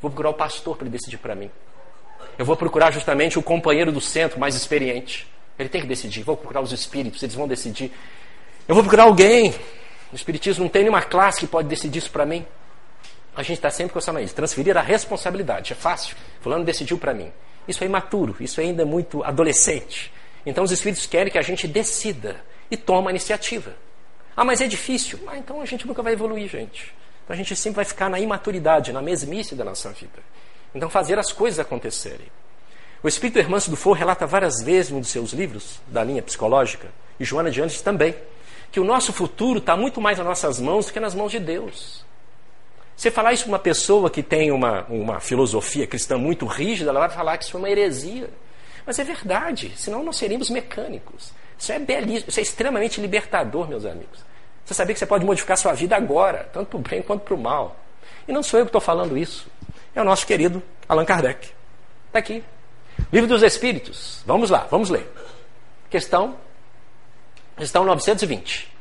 [0.00, 1.50] Vou procurar o pastor para ele decidir para mim.
[2.38, 5.28] Eu vou procurar justamente o companheiro do centro mais experiente.
[5.58, 6.22] Ele tem que decidir.
[6.22, 7.92] Vou procurar os espíritos, eles vão decidir.
[8.66, 9.54] Eu vou procurar alguém.
[10.12, 12.46] O espiritismo não tem nenhuma classe que pode decidir isso para mim.
[13.34, 15.72] A gente está sempre com essa mania, transferir a responsabilidade.
[15.72, 16.16] É fácil.
[16.40, 17.32] Fulano decidiu para mim.
[17.66, 20.12] Isso é imaturo, isso ainda é muito adolescente.
[20.44, 23.74] Então os espíritos querem que a gente decida e tome a iniciativa.
[24.36, 25.18] Ah, mas é difícil.
[25.26, 26.92] Ah, então a gente nunca vai evoluir, gente.
[27.24, 30.18] Então a gente sempre vai ficar na imaturidade, na mesmice da nossa vida.
[30.74, 32.26] Então fazer as coisas acontecerem.
[33.02, 36.22] O Espírito Hermâncio do Fogo relata várias vezes em um dos seus livros, da linha
[36.22, 38.14] psicológica, e Joana de Andes também,
[38.70, 41.40] que o nosso futuro está muito mais nas nossas mãos do que nas mãos de
[41.40, 42.04] Deus.
[42.96, 47.00] Você falar isso para uma pessoa que tem uma, uma filosofia cristã muito rígida, ela
[47.00, 48.30] vai falar que isso é uma heresia.
[48.86, 51.32] Mas é verdade, senão nós seríamos mecânicos.
[51.58, 54.20] Isso é belíssimo, isso é extremamente libertador, meus amigos.
[54.64, 57.34] Você sabia que você pode modificar sua vida agora, tanto para o bem quanto para
[57.34, 57.76] o mal.
[58.26, 59.46] E não sou eu que estou falando isso.
[59.94, 61.50] É o nosso querido Allan Kardec.
[62.06, 62.42] Está aqui.
[63.12, 64.22] Livro dos Espíritos.
[64.26, 65.10] Vamos lá, vamos ler.
[65.90, 66.36] Questão,
[67.56, 68.72] questão 920.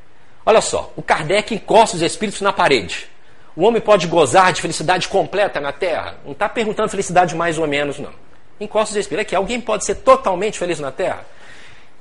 [0.45, 3.07] Olha só, o Kardec encosta os espíritos na parede.
[3.55, 6.17] O homem pode gozar de felicidade completa na Terra?
[6.23, 8.13] Não está perguntando felicidade mais ou menos, não.
[8.61, 9.27] Encosta os espíritos.
[9.27, 11.25] Aqui, alguém pode ser totalmente feliz na Terra?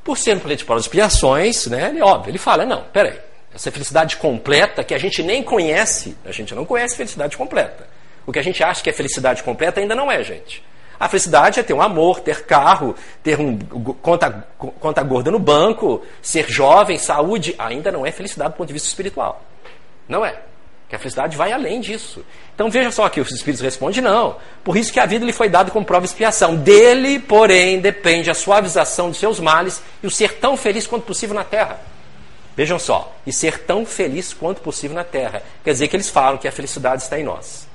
[0.05, 3.19] Por ser um planeta de provas expiações, né, ele, óbvio, ele fala, não, peraí,
[3.55, 7.89] essa felicidade completa que a gente nem conhece, a gente não conhece felicidade completa.
[8.27, 10.63] O que a gente acha que é felicidade completa ainda não é, gente.
[10.99, 13.59] A felicidade é ter um amor, ter carro, ter um
[14.03, 17.55] conta, conta gorda no banco, ser jovem, saúde.
[17.59, 19.43] Ainda não é felicidade do ponto de vista espiritual.
[20.07, 20.39] Não é.
[20.91, 22.25] Que a felicidade vai além disso.
[22.53, 24.37] Então veja só que os Espíritos respondem: não.
[24.65, 26.57] Por isso que a vida lhe foi dada como prova e expiação.
[26.57, 31.37] Dele, porém, depende a suavização dos seus males e o ser tão feliz quanto possível
[31.37, 31.81] na terra.
[32.57, 35.45] Vejam só, e ser tão feliz quanto possível na terra.
[35.63, 37.69] Quer dizer que eles falam que a felicidade está em nós.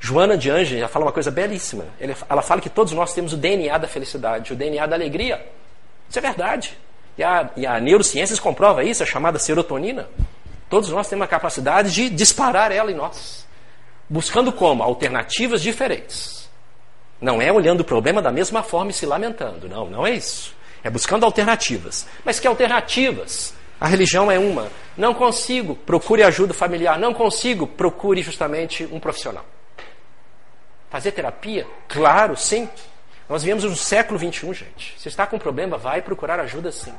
[0.00, 1.84] Joana de Ange já fala uma coisa belíssima.
[2.28, 5.46] Ela fala que todos nós temos o DNA da felicidade, o DNA da alegria.
[6.08, 6.76] Isso é verdade.
[7.18, 10.08] E a, e a neurociências comprova isso, a chamada serotonina.
[10.74, 13.46] Todos nós temos a capacidade de disparar ela em nós.
[14.10, 14.82] Buscando como?
[14.82, 16.50] Alternativas diferentes.
[17.20, 19.68] Não é olhando o problema da mesma forma e se lamentando.
[19.68, 20.52] Não, não é isso.
[20.82, 22.08] É buscando alternativas.
[22.24, 23.54] Mas que alternativas?
[23.80, 24.68] A religião é uma.
[24.96, 26.98] Não consigo, procure ajuda familiar.
[26.98, 29.46] Não consigo, procure justamente um profissional.
[30.90, 31.68] Fazer terapia?
[31.86, 32.68] Claro, sim.
[33.28, 34.96] Nós vivemos no século XXI, gente.
[34.98, 36.92] Se está com problema, vai procurar ajuda sim.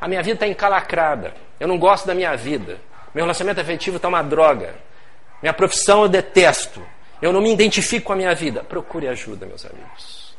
[0.00, 1.34] A minha vida está encalacrada.
[1.58, 2.78] Eu não gosto da minha vida.
[3.14, 4.74] Meu relacionamento afetivo está uma droga.
[5.42, 6.82] Minha profissão eu detesto.
[7.20, 8.62] Eu não me identifico com a minha vida.
[8.62, 10.36] Procure ajuda, meus amigos.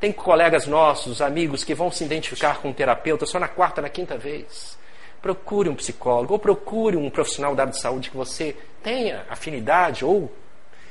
[0.00, 3.88] Tem colegas nossos, amigos, que vão se identificar com um terapeuta só na quarta, na
[3.88, 4.78] quinta vez.
[5.20, 10.04] Procure um psicólogo ou procure um profissional da área de saúde que você tenha afinidade
[10.04, 10.32] ou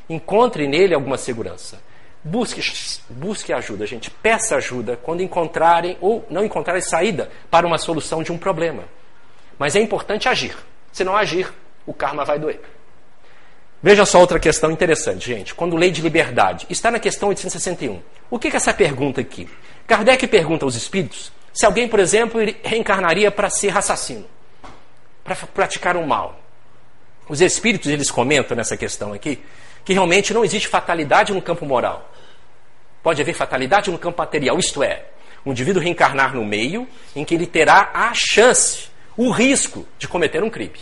[0.09, 1.79] Encontre nele alguma segurança.
[2.23, 2.61] Busque,
[3.09, 4.09] busque ajuda, gente.
[4.09, 8.83] Peça ajuda quando encontrarem ou não encontrarem saída para uma solução de um problema.
[9.59, 10.55] Mas é importante agir.
[10.97, 11.53] Se não agir,
[11.85, 12.59] o karma vai doer.
[13.83, 15.53] Veja só outra questão interessante, gente.
[15.53, 18.01] Quando lei de liberdade está na questão 861.
[18.31, 19.47] O que é essa pergunta aqui?
[19.85, 24.25] Kardec pergunta aos espíritos se alguém, por exemplo, reencarnaria para ser assassino,
[25.23, 26.39] para praticar um mal.
[27.29, 29.39] Os espíritos eles comentam nessa questão aqui
[29.85, 32.11] que realmente não existe fatalidade no campo moral.
[33.03, 35.05] Pode haver fatalidade no campo material, isto é,
[35.45, 38.86] um indivíduo reencarnar no meio em que ele terá a chance,
[39.17, 40.79] o risco de cometer um crime.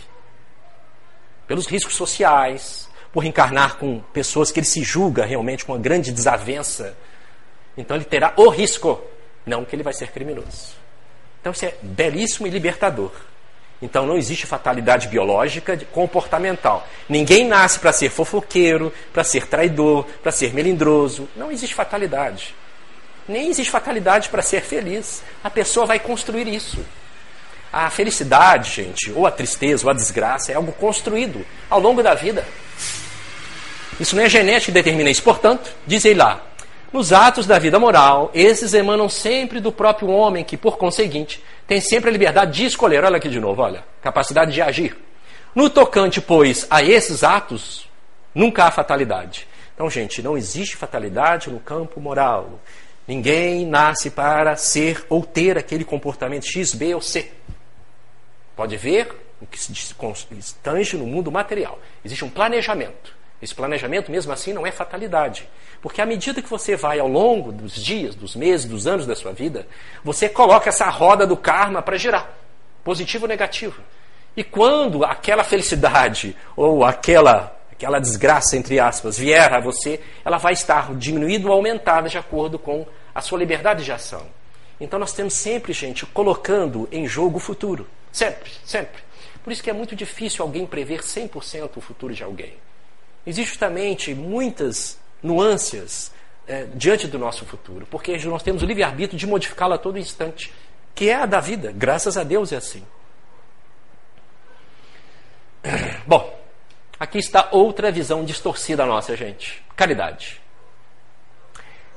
[1.48, 6.12] Pelos riscos sociais, por reencarnar com pessoas que ele se julga realmente com uma grande
[6.12, 6.98] desavença.
[7.78, 9.02] Então ele terá o risco,
[9.46, 10.76] não que ele vai ser criminoso.
[11.40, 13.12] Então isso é belíssimo e libertador.
[13.82, 16.86] Então não existe fatalidade biológica comportamental.
[17.08, 21.30] Ninguém nasce para ser fofoqueiro, para ser traidor, para ser melindroso.
[21.38, 22.54] Não existe fatalidade.
[23.28, 25.24] Nem existe fatalidade para ser feliz.
[25.44, 26.84] A pessoa vai construir isso.
[27.72, 32.14] A felicidade, gente, ou a tristeza, ou a desgraça, é algo construído ao longo da
[32.14, 32.46] vida.
[34.00, 35.24] Isso não é genética que determina isso.
[35.24, 36.42] Portanto, diz ele lá,
[36.92, 41.82] nos atos da vida moral, esses emanam sempre do próprio homem, que, por conseguinte, tem
[41.82, 43.04] sempre a liberdade de escolher.
[43.04, 44.98] Olha aqui de novo, olha, capacidade de agir.
[45.54, 47.90] No tocante, pois, a esses atos,
[48.34, 49.48] nunca há fatalidade.
[49.74, 52.62] Então, gente, não existe fatalidade no campo moral.
[53.08, 57.30] Ninguém nasce para ser ou ter aquele comportamento X, B ou C.
[58.56, 61.80] Pode ver o que se tange no mundo material.
[62.04, 63.14] Existe um planejamento.
[63.42, 65.48] Esse planejamento, mesmo assim, não é fatalidade.
[65.82, 69.16] Porque à medida que você vai ao longo dos dias, dos meses, dos anos da
[69.16, 69.68] sua vida,
[70.04, 72.30] você coloca essa roda do karma para girar,
[72.84, 73.82] positivo ou negativo.
[74.38, 80.54] E quando aquela felicidade ou aquela, aquela desgraça, entre aspas, vier a você, ela vai
[80.54, 84.24] estar diminuída ou aumentada de acordo com a sua liberdade de ação.
[84.80, 87.88] Então nós temos sempre, gente, colocando em jogo o futuro.
[88.16, 89.04] Sempre, sempre.
[89.44, 92.54] Por isso que é muito difícil alguém prever 100% o futuro de alguém.
[93.28, 96.14] Existem justamente muitas nuances
[96.48, 100.54] é, diante do nosso futuro, porque nós temos o livre-arbítrio de modificá-lo a todo instante,
[100.96, 101.74] que é a da vida.
[101.76, 102.86] Graças a Deus é assim.
[106.08, 106.40] Bom,
[106.98, 109.62] aqui está outra visão distorcida nossa, gente.
[109.76, 110.42] Caridade.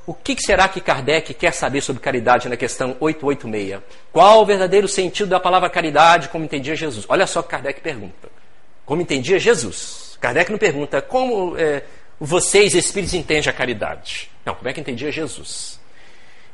[0.09, 3.79] O que será que Kardec quer saber sobre caridade na questão 886?
[4.11, 7.05] Qual o verdadeiro sentido da palavra caridade, como entendia Jesus?
[7.07, 8.27] Olha só o que Kardec pergunta.
[8.87, 10.17] Como entendia Jesus?
[10.19, 11.83] Kardec não pergunta como é,
[12.19, 14.31] vocês, espíritos, entendem a caridade.
[14.43, 15.79] Não, como é que entendia Jesus?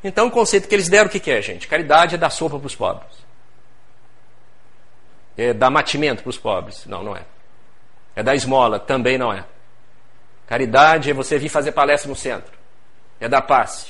[0.04, 1.66] Então, o conceito que eles deram, o que, que é, gente?
[1.66, 3.16] Caridade é dar sopa para os pobres.
[5.34, 6.84] É dar matimento para os pobres.
[6.84, 7.22] Não, não é.
[8.14, 8.78] É dar esmola.
[8.78, 9.46] Também não é.
[10.46, 12.65] Caridade é você vir fazer palestra no centro.
[13.20, 13.88] É dar passe.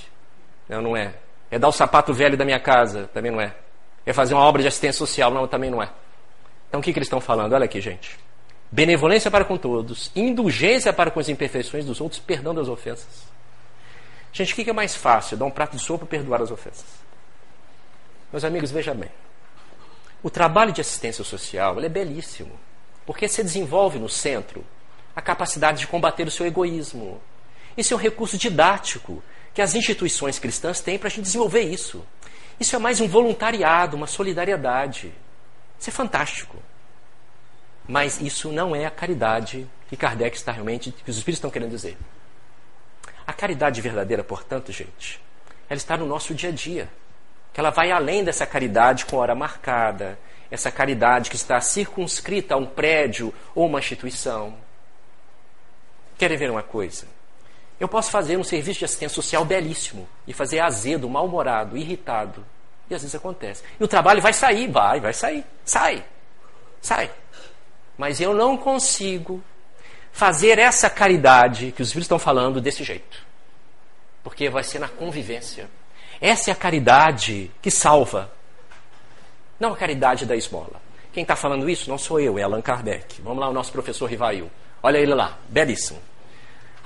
[0.68, 1.14] Não, não é.
[1.50, 3.08] É dar o sapato velho da minha casa.
[3.12, 3.54] Também não é.
[4.04, 5.30] É fazer uma obra de assistência social.
[5.30, 5.90] Não, também não é.
[6.68, 7.52] Então o que, que eles estão falando?
[7.52, 8.18] Olha aqui, gente.
[8.70, 13.24] Benevolência para com todos, indulgência para com as imperfeições dos outros, perdão das ofensas.
[14.32, 15.36] Gente, o que é mais fácil?
[15.36, 16.84] Dar um prato de sopa ou perdoar as ofensas?
[18.32, 19.08] Meus amigos, veja bem.
[20.22, 22.52] O trabalho de assistência social é belíssimo,
[23.06, 24.64] porque você desenvolve no centro
[25.14, 27.20] a capacidade de combater o seu egoísmo.
[27.76, 32.04] Isso é um recurso didático que as instituições cristãs têm para a gente desenvolver isso.
[32.58, 35.12] Isso é mais um voluntariado, uma solidariedade.
[35.78, 36.56] Isso é fantástico.
[37.86, 41.70] Mas isso não é a caridade que Kardec está realmente, que os Espíritos estão querendo
[41.70, 41.96] dizer.
[43.26, 45.20] A caridade verdadeira, portanto, gente,
[45.68, 46.88] ela está no nosso dia a dia.
[47.52, 50.18] Que ela vai além dessa caridade com hora marcada,
[50.50, 54.56] essa caridade que está circunscrita a um prédio ou uma instituição.
[56.18, 57.15] Querem ver uma coisa?
[57.78, 62.44] Eu posso fazer um serviço de assistência social belíssimo e fazer azedo, mal-humorado, irritado.
[62.88, 63.62] E às vezes acontece.
[63.78, 65.44] E o trabalho vai sair, vai, vai sair.
[65.64, 66.04] Sai.
[66.80, 67.10] Sai.
[67.98, 69.42] Mas eu não consigo
[70.12, 73.24] fazer essa caridade que os Espíritos estão falando desse jeito.
[74.22, 75.68] Porque vai ser na convivência.
[76.20, 78.30] Essa é a caridade que salva.
[79.60, 80.80] Não a caridade da esmola.
[81.12, 83.20] Quem está falando isso não sou eu, é Allan Kardec.
[83.22, 84.50] Vamos lá, o nosso professor Rivail.
[84.82, 86.00] Olha ele lá, belíssimo.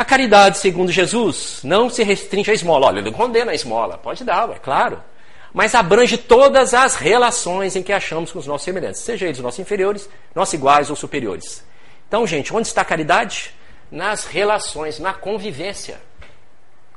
[0.00, 2.86] A caridade, segundo Jesus, não se restringe à esmola.
[2.86, 3.98] Olha, ele não condena a esmola.
[3.98, 5.04] Pode dar, é claro.
[5.52, 9.60] Mas abrange todas as relações em que achamos com os nossos semelhantes, seja eles nossos
[9.60, 11.62] inferiores, nossos iguais ou superiores.
[12.08, 13.52] Então, gente, onde está a caridade?
[13.90, 16.00] Nas relações, na convivência.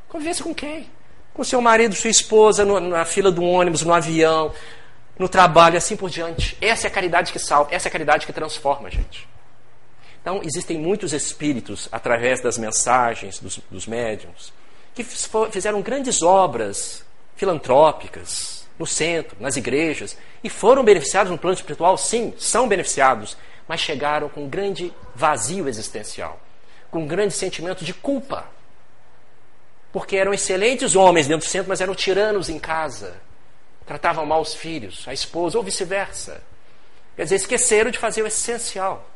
[0.08, 0.90] Convivência com quem?
[1.34, 4.54] Com seu marido, sua esposa, no, na fila do ônibus, no avião,
[5.20, 6.58] no trabalho, assim por diante.
[6.62, 9.28] Essa é a caridade que salva, essa é a caridade que transforma, gente.
[10.24, 14.54] Então, existem muitos espíritos, através das mensagens dos, dos médiums,
[14.96, 17.04] que fizeram grandes obras
[17.36, 21.98] filantrópicas no centro, nas igrejas, e foram beneficiados no plano espiritual?
[21.98, 23.36] Sim, são beneficiados,
[23.68, 26.40] mas chegaram com um grande vazio existencial,
[26.90, 28.46] com um grande sentimento de culpa.
[29.92, 33.18] Porque eram excelentes homens dentro do centro, mas eram tiranos em casa.
[33.86, 36.42] Tratavam mal os filhos, a esposa, ou vice-versa.
[37.18, 39.13] Quer dizer, esqueceram de fazer o essencial.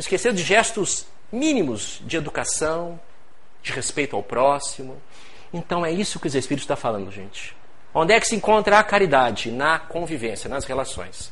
[0.00, 2.98] Esqueceram de gestos mínimos de educação,
[3.62, 4.96] de respeito ao próximo.
[5.52, 7.54] Então é isso que os Espíritos estão falando, gente.
[7.92, 9.50] Onde é que se encontra a caridade?
[9.50, 11.30] Na convivência, nas relações.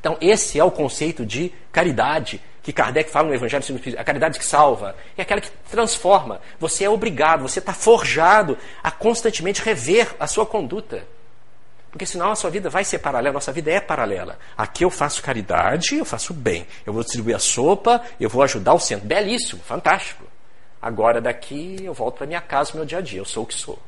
[0.00, 4.00] Então, esse é o conceito de caridade que Kardec fala no Evangelho segundo Espírito.
[4.00, 6.40] A caridade que salva é aquela que transforma.
[6.58, 11.06] Você é obrigado, você está forjado a constantemente rever a sua conduta.
[11.90, 14.38] Porque senão a sua vida vai ser paralela, a nossa vida é paralela.
[14.56, 16.66] Aqui eu faço caridade, eu faço bem.
[16.84, 19.06] Eu vou distribuir a sopa, eu vou ajudar o centro.
[19.06, 20.24] Belíssimo, fantástico.
[20.80, 23.20] Agora daqui eu volto para minha casa, meu dia a dia.
[23.20, 23.78] Eu sou o que sou.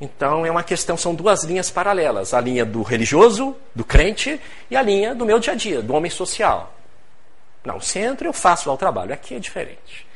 [0.00, 4.76] Então é uma questão, são duas linhas paralelas: a linha do religioso, do crente, e
[4.76, 6.74] a linha do meu dia a dia, do homem social.
[7.64, 10.06] Não, centro eu faço lá o trabalho, aqui é diferente.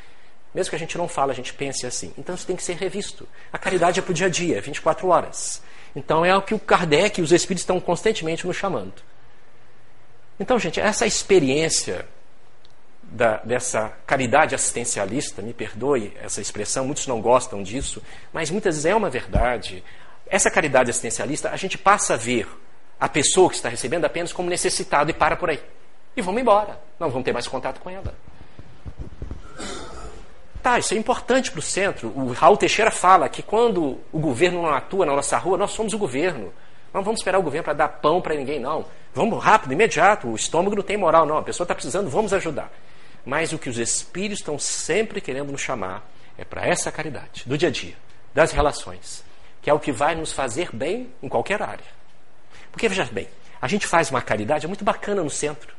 [0.52, 2.12] Mesmo que a gente não fale, a gente pense assim.
[2.18, 3.28] Então isso tem que ser revisto.
[3.52, 5.62] A caridade é para o dia a dia, 24 horas.
[5.96, 8.92] Então é o que o Kardec e os Espíritos estão constantemente nos chamando.
[10.38, 12.06] Então, gente, essa experiência
[13.02, 18.84] da, dessa caridade assistencialista, me perdoe essa expressão, muitos não gostam disso, mas muitas vezes
[18.84, 19.82] é uma verdade.
[20.26, 22.46] Essa caridade assistencialista, a gente passa a ver
[23.00, 25.60] a pessoa que está recebendo apenas como necessitado e para por aí.
[26.14, 26.78] E vamos embora.
[27.00, 28.14] Não vamos ter mais contato com ela.
[30.66, 32.08] Tá, isso é importante para o centro.
[32.08, 35.92] O Raul Teixeira fala que quando o governo não atua na nossa rua, nós somos
[35.92, 36.52] o governo.
[36.92, 38.84] Não vamos esperar o governo para dar pão para ninguém, não.
[39.14, 40.26] Vamos rápido, imediato.
[40.26, 41.38] O estômago não tem moral, não.
[41.38, 42.68] A pessoa está precisando, vamos ajudar.
[43.24, 46.04] Mas o que os espíritos estão sempre querendo nos chamar
[46.36, 47.94] é para essa caridade, do dia a dia,
[48.34, 49.22] das relações,
[49.62, 51.86] que é o que vai nos fazer bem em qualquer área.
[52.72, 53.28] Porque, veja bem,
[53.62, 55.72] a gente faz uma caridade, é muito bacana no centro.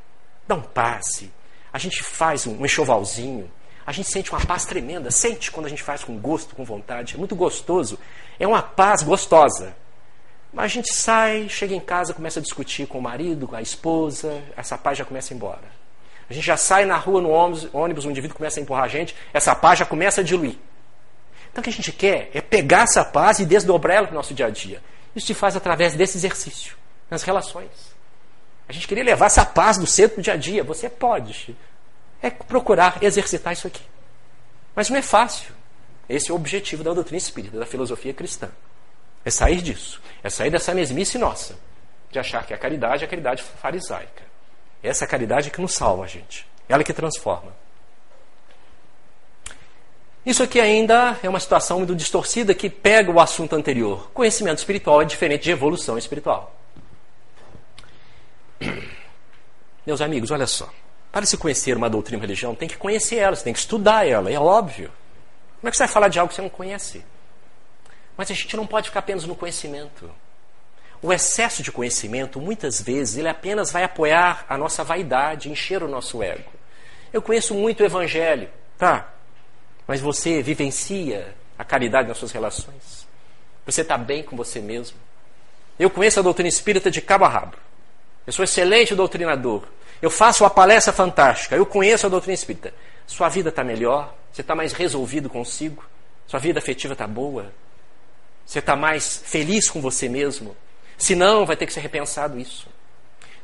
[0.48, 1.30] Dá um passe,
[1.74, 3.52] a gente faz um enxovalzinho,
[3.88, 5.10] a gente sente uma paz tremenda.
[5.10, 7.16] Sente quando a gente faz com gosto, com vontade.
[7.16, 7.98] É muito gostoso.
[8.38, 9.74] É uma paz gostosa.
[10.52, 13.62] Mas a gente sai, chega em casa, começa a discutir com o marido, com a
[13.62, 15.64] esposa, essa paz já começa a ir embora.
[16.30, 19.16] A gente já sai na rua, no ônibus, o indivíduo começa a empurrar a gente,
[19.34, 20.58] essa paz já começa a diluir.
[21.50, 24.18] Então o que a gente quer é pegar essa paz e desdobrar ela para o
[24.18, 24.84] nosso dia a dia.
[25.16, 26.76] Isso se faz através desse exercício,
[27.10, 27.72] nas relações.
[28.68, 30.62] A gente queria levar essa paz do centro do dia a dia.
[30.64, 31.56] Você pode
[32.22, 33.84] é procurar exercitar isso aqui.
[34.76, 35.54] Mas não é fácil.
[36.08, 38.50] Esse é o objetivo da doutrina espírita, da filosofia cristã.
[39.26, 40.02] É sair disso.
[40.24, 41.58] É sair dessa mesmice nossa.
[42.12, 44.24] De achar que a caridade é a caridade farisaica.
[44.82, 46.48] Essa é a caridade que nos salva, gente.
[46.70, 47.54] Ela que transforma.
[50.26, 54.12] Isso aqui ainda é uma situação muito distorcida que pega o assunto anterior.
[54.14, 56.54] Conhecimento espiritual é diferente de evolução espiritual.
[59.86, 60.70] Meus amigos, olha só.
[61.18, 64.08] Para se conhecer uma doutrina e religião, tem que conhecer ela, você tem que estudar
[64.08, 64.92] ela, é óbvio.
[65.60, 67.04] Como é que você vai falar de algo que você não conhece?
[68.16, 70.12] Mas a gente não pode ficar apenas no conhecimento.
[71.02, 75.88] O excesso de conhecimento, muitas vezes, ele apenas vai apoiar a nossa vaidade, encher o
[75.88, 76.52] nosso ego.
[77.12, 78.48] Eu conheço muito o Evangelho,
[78.78, 79.12] tá?
[79.88, 83.08] Mas você vivencia a caridade nas suas relações?
[83.66, 85.00] Você está bem com você mesmo?
[85.80, 87.58] Eu conheço a doutrina espírita de cabo a rabo.
[88.28, 89.64] Eu sou excelente doutrinador.
[90.02, 91.56] Eu faço uma palestra fantástica.
[91.56, 92.74] Eu conheço a doutrina espírita.
[93.08, 94.14] Sua vida está melhor?
[94.32, 95.84] Você está mais resolvido consigo?
[96.28, 97.54] Sua vida afetiva está boa?
[98.46, 100.56] Você está mais feliz com você mesmo?
[100.98, 102.68] Se não, vai ter que ser repensado isso.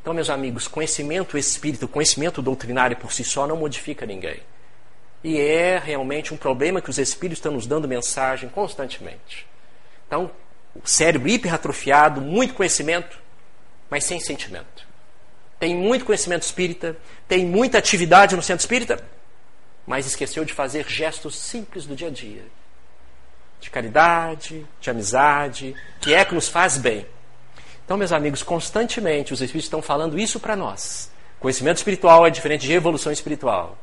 [0.01, 4.41] Então, meus amigos, conhecimento espírito, conhecimento doutrinário por si só não modifica ninguém.
[5.23, 9.47] E é realmente um problema que os espíritos estão nos dando mensagem constantemente.
[10.05, 10.29] Então,
[10.75, 13.22] o cérebro hiperatrofiado, muito conhecimento,
[13.93, 14.87] mas sem sentimento.
[15.59, 18.99] Tem muito conhecimento espírita, tem muita atividade no centro espírita,
[19.85, 22.41] mas esqueceu de fazer gestos simples do dia a dia.
[23.61, 27.05] De caridade, de amizade, que é que nos faz bem.
[27.85, 31.11] Então, meus amigos, constantemente os Espíritos estão falando isso para nós.
[31.39, 33.77] Conhecimento espiritual é diferente de evolução espiritual.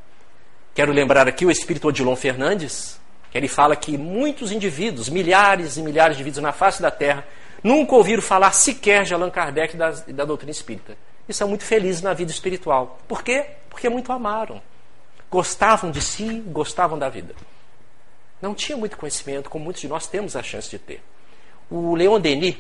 [0.75, 2.99] Quero lembrar aqui o Espírito Odilon Fernandes,
[3.31, 7.25] que ele fala que muitos indivíduos, milhares e milhares de indivíduos na face da Terra,
[7.63, 10.97] nunca ouviram falar sequer de Allan Kardec e da, da doutrina espírita.
[11.29, 12.99] E são muito felizes na vida espiritual.
[13.07, 13.47] Por quê?
[13.69, 14.61] Porque muito amaram.
[15.31, 17.35] Gostavam de si, gostavam da vida.
[18.43, 21.03] Não tinha muito conhecimento, como muitos de nós temos a chance de ter.
[21.71, 22.57] O Leon Denis,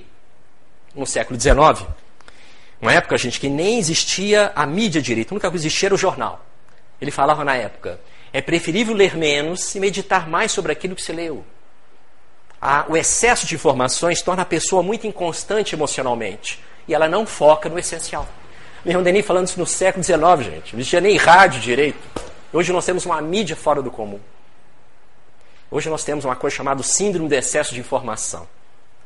[0.94, 1.88] no século XIX,
[2.80, 6.44] uma época, gente, que nem existia a mídia direito, nunca existia o jornal.
[7.00, 8.00] Ele falava na época:
[8.32, 11.44] é preferível ler menos e meditar mais sobre aquilo que se leu.
[12.60, 17.68] Ah, o excesso de informações torna a pessoa muito inconstante emocionalmente e ela não foca
[17.68, 18.28] no essencial.
[18.84, 20.72] Leon Denis falando isso no século XIX, gente.
[20.74, 21.98] Não existia nem rádio direito.
[22.52, 24.20] Hoje nós temos uma mídia fora do comum.
[25.70, 28.46] Hoje nós temos uma coisa chamada síndrome de excesso de informação.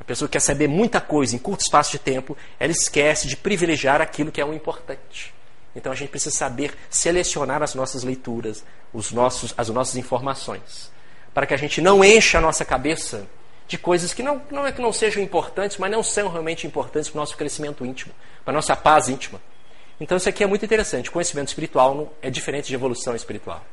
[0.01, 4.01] A pessoa quer saber muita coisa em curto espaço de tempo, ela esquece de privilegiar
[4.01, 5.33] aquilo que é o importante.
[5.77, 10.91] Então a gente precisa saber selecionar as nossas leituras, os nossos, as nossas informações,
[11.33, 13.27] para que a gente não encha a nossa cabeça
[13.67, 17.09] de coisas que não, não é que não sejam importantes, mas não são realmente importantes
[17.09, 18.13] para o nosso crescimento íntimo,
[18.45, 19.41] para a nossa paz íntima.
[20.01, 21.11] Então isso aqui é muito interessante.
[21.11, 23.65] Conhecimento espiritual é diferente de evolução espiritual.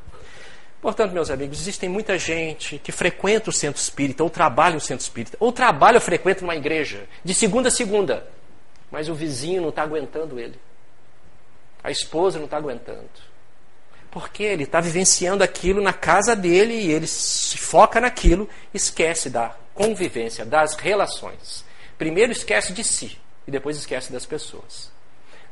[0.81, 5.03] Portanto, meus amigos, existe muita gente que frequenta o centro espírita, ou trabalha no centro
[5.03, 8.27] espírita, ou trabalha ou frequenta uma igreja, de segunda a segunda,
[8.89, 10.59] mas o vizinho não está aguentando ele.
[11.83, 13.09] A esposa não está aguentando.
[14.12, 19.55] Porque ele está vivenciando aquilo na casa dele e ele se foca naquilo, esquece da
[19.74, 21.64] convivência, das relações.
[21.97, 24.91] Primeiro esquece de si e depois esquece das pessoas.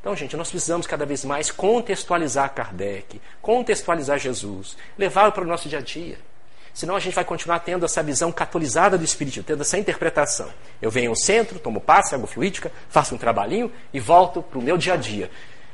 [0.01, 5.68] Então, gente, nós precisamos cada vez mais contextualizar Kardec, contextualizar Jesus, levá-lo para o nosso
[5.68, 6.18] dia a dia.
[6.74, 10.49] Senão a gente vai continuar tendo essa visão catolizada do Espírito, tendo essa interpretação.
[10.82, 14.62] Eu venho ao centro, tomo passe, água fluídica, faço um trabalhinho e volto para o
[14.62, 15.30] meu dia a dia.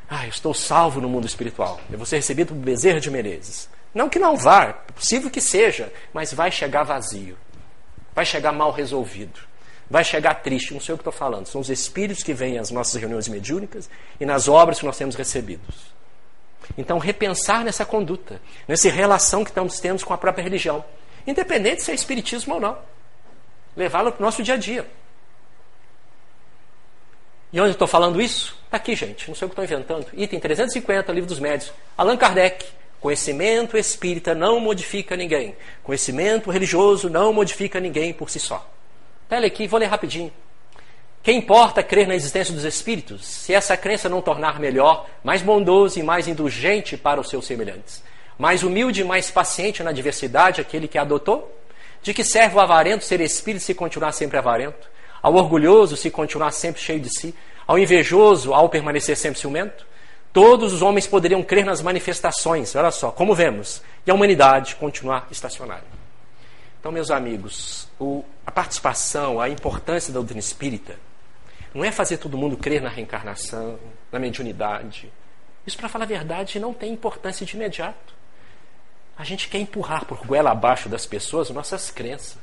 [0.10, 1.80] Ah, eu estou salvo no mundo espiritual.
[1.92, 3.68] Eu vou ser recebido por Bezerra de Menezes.
[3.94, 7.38] Não que não vá, é possível que seja, mas vai chegar vazio.
[8.14, 9.40] Vai chegar mal resolvido.
[9.90, 11.48] Vai chegar triste, não sei o que estou falando.
[11.48, 13.90] São os espíritos que vêm às nossas reuniões mediúnicas
[14.20, 15.94] e nas obras que nós temos recebidos.
[16.78, 20.84] Então, repensar nessa conduta, nessa relação que estamos tendo com a própria religião.
[21.26, 22.78] Independente se é espiritismo ou não.
[23.76, 24.86] Levá-lo para o nosso dia a dia.
[27.52, 28.58] E onde estou falando isso?
[28.66, 29.28] Está aqui, gente.
[29.28, 30.08] Não sei o que estou inventando.
[30.14, 31.72] Item 350, Livro dos Médios.
[31.98, 32.66] Allan Kardec.
[33.00, 35.56] Conhecimento espírita não modifica ninguém.
[35.84, 38.68] Conhecimento religioso não modifica ninguém por si só.
[39.24, 40.32] Está ele aqui, vou ler rapidinho.
[41.22, 46.00] Quem importa crer na existência dos espíritos, se essa crença não tornar melhor, mais bondoso
[46.00, 48.04] e mais indulgente para os seus semelhantes,
[48.38, 51.52] mais humilde e mais paciente na diversidade aquele que a adotou?
[52.04, 54.88] De que serve o avarento ser espírito se continuar sempre avarento?
[55.26, 57.34] Ao orgulhoso se continuar sempre cheio de si,
[57.66, 59.84] ao invejoso ao permanecer sempre ciumento?
[60.32, 65.28] Todos os homens poderiam crer nas manifestações, olha só, como vemos, e a humanidade continuar
[65.32, 65.88] estacionária.
[66.80, 70.96] Então, meus amigos, o, a participação, a importância da doutrina espírita,
[71.74, 73.80] não é fazer todo mundo crer na reencarnação,
[74.12, 75.12] na mediunidade.
[75.66, 78.14] Isso, para falar a verdade, não tem importância de imediato.
[79.18, 82.38] A gente quer empurrar por goela abaixo das pessoas nossas crenças.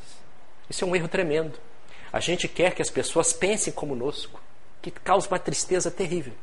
[0.68, 1.60] Isso é um erro tremendo.
[2.12, 4.40] A gente quer que as pessoas pensem conosco,
[4.82, 6.34] que causa uma tristeza terrível.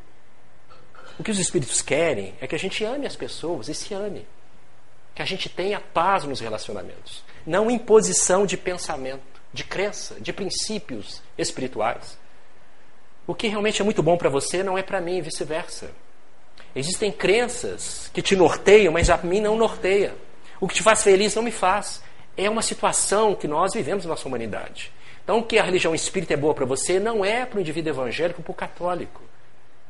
[1.20, 4.26] O que os espíritos querem é que a gente ame as pessoas e se ame.
[5.14, 7.24] Que a gente tenha paz nos relacionamentos.
[7.46, 9.22] Não imposição de pensamento,
[9.54, 12.18] de crença, de princípios espirituais.
[13.28, 15.92] O que realmente é muito bom para você não é para mim e vice-versa.
[16.76, 20.16] Existem crenças que te norteiam, mas a mim não norteia.
[20.60, 22.02] O que te faz feliz não me faz.
[22.38, 24.92] É uma situação que nós vivemos na nossa humanidade.
[25.30, 28.42] Então, que a religião espírita é boa para você não é para o indivíduo evangélico,
[28.42, 29.22] para o católico.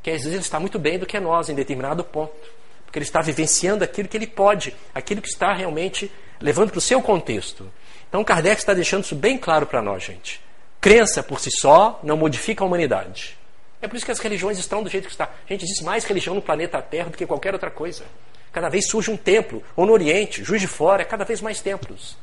[0.04, 2.36] Que às vezes ele está muito bem do que nós em determinado ponto.
[2.84, 6.12] Porque ele está vivenciando aquilo que ele pode, aquilo que está realmente
[6.42, 7.72] levando para o seu contexto.
[8.10, 10.42] Então, Kardec está deixando isso bem claro para nós, gente.
[10.82, 13.38] Crença por si só não modifica a humanidade.
[13.82, 15.32] É por isso que as religiões estão do jeito que está.
[15.48, 18.04] Gente, existe mais religião no planeta Terra do que qualquer outra coisa.
[18.52, 21.62] Cada vez surge um templo, ou no Oriente, Juiz de Fora, é cada vez mais
[21.62, 22.18] templos.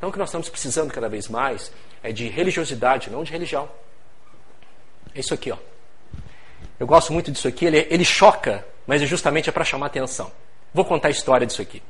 [0.00, 1.70] Então o que nós estamos precisando cada vez mais
[2.02, 3.68] é de religiosidade, não de religião.
[5.14, 5.58] É isso aqui, ó.
[6.78, 10.32] Eu gosto muito disso aqui, ele, ele choca, mas é justamente é para chamar atenção.
[10.72, 11.82] Vou contar a história disso aqui.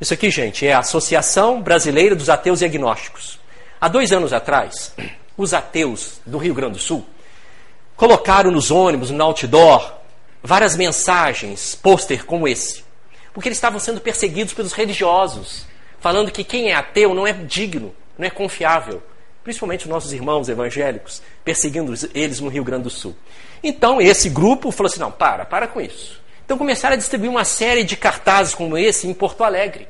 [0.00, 3.38] Isso aqui, gente, é a Associação Brasileira dos Ateus e Agnósticos.
[3.78, 4.94] Há dois anos atrás,
[5.36, 7.06] os ateus do Rio Grande do Sul
[7.94, 9.92] colocaram nos ônibus, no outdoor,
[10.42, 12.82] várias mensagens, pôster como esse.
[13.34, 15.66] Porque eles estavam sendo perseguidos pelos religiosos,
[16.02, 19.00] falando que quem é ateu não é digno, não é confiável.
[19.44, 23.16] Principalmente os nossos irmãos evangélicos, perseguindo eles no Rio Grande do Sul.
[23.62, 26.20] Então esse grupo falou assim: não, para, para com isso.
[26.44, 29.88] Então começaram a distribuir uma série de cartazes como esse em Porto Alegre.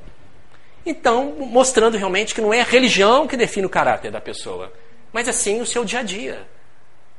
[0.85, 4.73] Então, mostrando realmente que não é a religião que define o caráter da pessoa,
[5.13, 6.47] mas assim o seu dia a dia.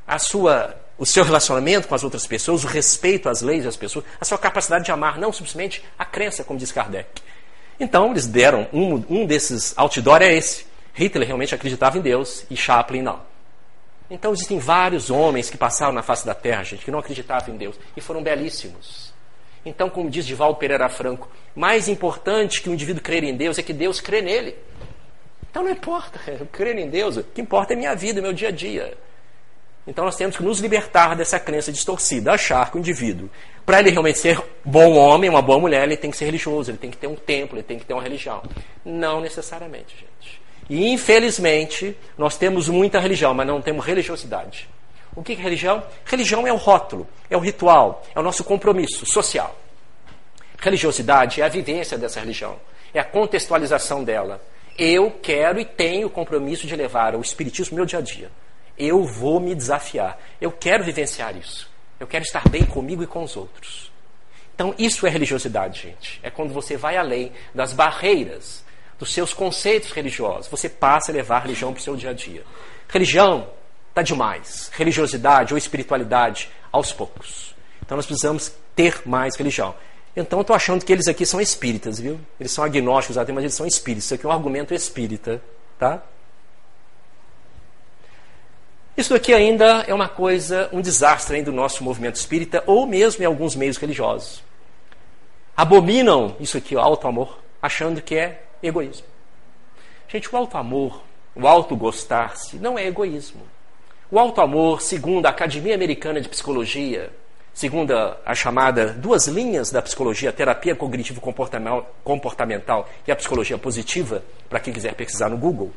[0.06, 4.06] A sua, o seu relacionamento com as outras pessoas, o respeito às leis das pessoas,
[4.20, 7.22] a sua capacidade de amar, não simplesmente a crença, como diz Kardec.
[7.80, 10.65] Então, eles deram, um, um desses outdoor é esse.
[10.93, 13.21] Hitler realmente acreditava em Deus e Chaplin não.
[14.09, 17.57] Então, existem vários homens que passaram na face da terra, gente, que não acreditavam em
[17.57, 19.13] Deus e foram belíssimos.
[19.65, 23.63] Então, como diz Divaldo Pereira Franco, mais importante que o indivíduo crer em Deus é
[23.63, 24.55] que Deus crê nele.
[25.49, 28.49] Então não importa, eu creio em Deus, o que importa é minha vida, meu dia
[28.49, 28.97] a dia.
[29.86, 33.30] Então nós temos que nos libertar dessa crença distorcida, achar que o indivíduo,
[33.66, 36.78] para ele realmente ser bom homem, uma boa mulher, ele tem que ser religioso, ele
[36.78, 38.42] tem que ter um templo, ele tem que ter uma religião.
[38.86, 40.42] Não necessariamente, gente.
[40.70, 44.70] E infelizmente, nós temos muita religião, mas não temos religiosidade.
[45.16, 45.84] O que é religião?
[46.06, 49.56] Religião é o rótulo, é o ritual, é o nosso compromisso social.
[50.60, 52.56] Religiosidade é a vivência dessa religião,
[52.94, 54.42] é a contextualização dela,
[54.78, 58.32] eu quero e tenho o compromisso de levar o Espiritismo no meu dia a dia.
[58.78, 60.19] Eu vou me desafiar.
[60.41, 61.69] Eu quero vivenciar isso.
[61.99, 63.91] Eu quero estar bem comigo e com os outros.
[64.55, 66.19] Então, isso é religiosidade, gente.
[66.21, 68.63] É quando você vai além das barreiras
[68.99, 70.47] dos seus conceitos religiosos.
[70.47, 72.43] Você passa a levar a religião para o seu dia a dia.
[72.88, 73.49] Religião
[73.89, 74.69] está demais.
[74.74, 77.55] Religiosidade ou espiritualidade, aos poucos.
[77.82, 79.76] Então, nós precisamos ter mais religião.
[80.15, 82.19] Então estou achando que eles aqui são espíritas, viu?
[82.39, 84.05] Eles são agnósticos até, mas eles são espíritas.
[84.05, 85.41] Isso aqui é um argumento espírita,
[85.80, 86.03] tá?
[88.96, 93.24] Isso aqui ainda é uma coisa, um desastre ainda do nosso movimento espírita, ou mesmo
[93.24, 94.44] em alguns meios religiosos.
[95.58, 99.08] Abominam isso aqui, o alto amor, achando que é egoísmo.
[100.08, 101.02] Gente, o alto amor,
[101.36, 103.41] o alto gostar-se, não é egoísmo.
[104.12, 107.12] O alto amor, segundo a Academia Americana de Psicologia,
[107.52, 114.72] segundo a, chamada duas linhas da psicologia, terapia cognitivo-comportamental e a psicologia positiva, para quem
[114.72, 115.72] quiser pesquisar no Google,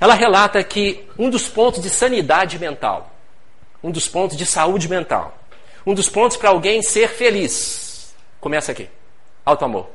[0.00, 3.10] ela relata que um dos pontos de sanidade mental,
[3.82, 5.36] um dos pontos de saúde mental,
[5.86, 8.88] um dos pontos para alguém ser feliz, começa aqui:
[9.44, 9.88] auto-amor.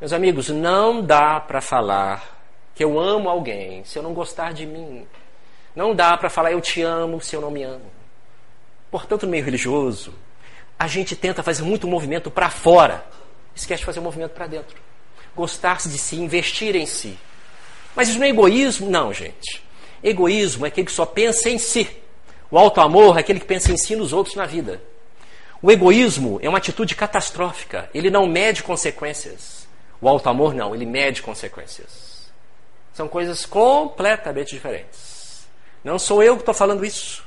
[0.00, 2.40] Meus amigos, não dá para falar
[2.74, 5.06] que eu amo alguém se eu não gostar de mim.
[5.74, 7.90] Não dá para falar eu te amo se eu não me amo.
[8.90, 10.12] Portanto, no meio religioso,
[10.78, 13.04] a gente tenta fazer muito movimento para fora,
[13.54, 14.76] esquece de fazer um movimento para dentro.
[15.34, 17.18] Gostar-se de si, investir em si.
[17.94, 18.88] Mas isso não é egoísmo?
[18.88, 19.62] Não, gente.
[20.02, 21.88] Egoísmo é aquele que só pensa em si.
[22.50, 24.82] O auto-amor é aquele que pensa em si nos outros na vida.
[25.62, 27.88] O egoísmo é uma atitude catastrófica.
[27.94, 29.66] Ele não mede consequências.
[30.00, 32.30] O auto-amor não, ele mede consequências.
[32.92, 35.46] São coisas completamente diferentes.
[35.84, 37.24] Não sou eu que estou falando isso.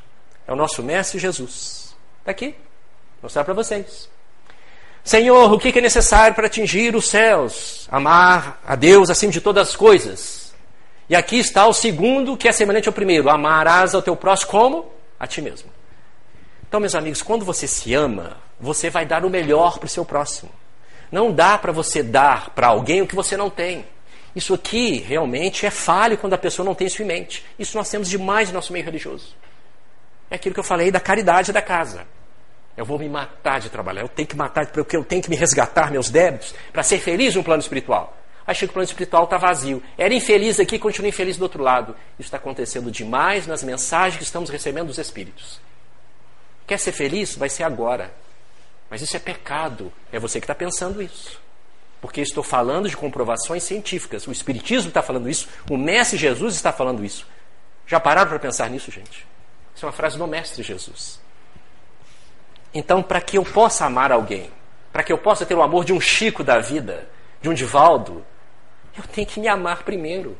[0.47, 1.95] É o nosso Mestre Jesus.
[2.19, 2.47] Está aqui.
[2.47, 4.09] Vou mostrar para vocês.
[5.03, 7.87] Senhor, o que é necessário para atingir os céus?
[7.89, 10.44] Amar a Deus acima de todas as coisas.
[11.09, 14.91] E aqui está o segundo, que é semelhante ao primeiro: amarás ao teu próximo como?
[15.19, 15.69] A ti mesmo.
[16.67, 20.03] Então, meus amigos, quando você se ama, você vai dar o melhor para o seu
[20.03, 20.51] próximo.
[21.11, 23.85] Não dá para você dar para alguém o que você não tem.
[24.35, 27.45] Isso aqui realmente é falho quando a pessoa não tem isso em mente.
[27.57, 29.35] Isso nós temos demais no nosso meio religioso.
[30.29, 32.05] É aquilo que eu falei da caridade da casa.
[32.75, 35.37] Eu vou me matar de trabalhar, eu tenho que matar porque eu tenho que me
[35.37, 38.17] resgatar meus débitos para ser feliz no plano espiritual.
[38.47, 39.81] Achei que o plano espiritual está vazio.
[39.97, 41.95] Era infeliz aqui, continua infeliz do outro lado.
[42.19, 45.59] Isso está acontecendo demais nas mensagens que estamos recebendo dos Espíritos.
[46.67, 47.35] Quer ser feliz?
[47.35, 48.13] Vai ser agora.
[48.89, 49.91] Mas isso é pecado.
[50.11, 51.41] É você que está pensando isso.
[51.99, 54.27] Porque estou falando de comprovações científicas.
[54.27, 57.25] O Espiritismo está falando isso, o Mestre Jesus está falando isso.
[57.87, 59.25] Já pararam para pensar nisso, gente?
[59.75, 61.19] Isso é uma frase do Mestre Jesus.
[62.73, 64.51] Então, para que eu possa amar alguém,
[64.91, 67.07] para que eu possa ter o amor de um Chico da vida,
[67.41, 68.23] de um Divaldo,
[68.97, 70.37] eu tenho que me amar primeiro.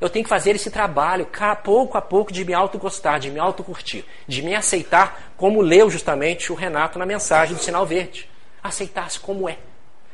[0.00, 1.28] Eu tenho que fazer esse trabalho,
[1.62, 6.52] pouco a pouco, de me autogostar, de me autocurtir, de me aceitar, como leu justamente
[6.52, 8.28] o Renato na mensagem do Sinal Verde.
[8.62, 9.58] Aceitar-se como é.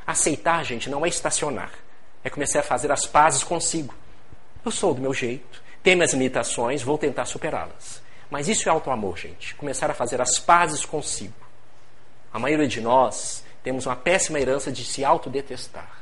[0.07, 1.73] Aceitar, gente, não é estacionar.
[2.23, 3.95] É começar a fazer as pazes consigo.
[4.65, 8.03] Eu sou do meu jeito, tenho minhas limitações, vou tentar superá-las.
[8.31, 9.55] Mas isso é auto-amor, gente.
[9.55, 11.35] Começar a fazer as pazes consigo.
[12.33, 16.00] A maioria de nós temos uma péssima herança de se autodetestar.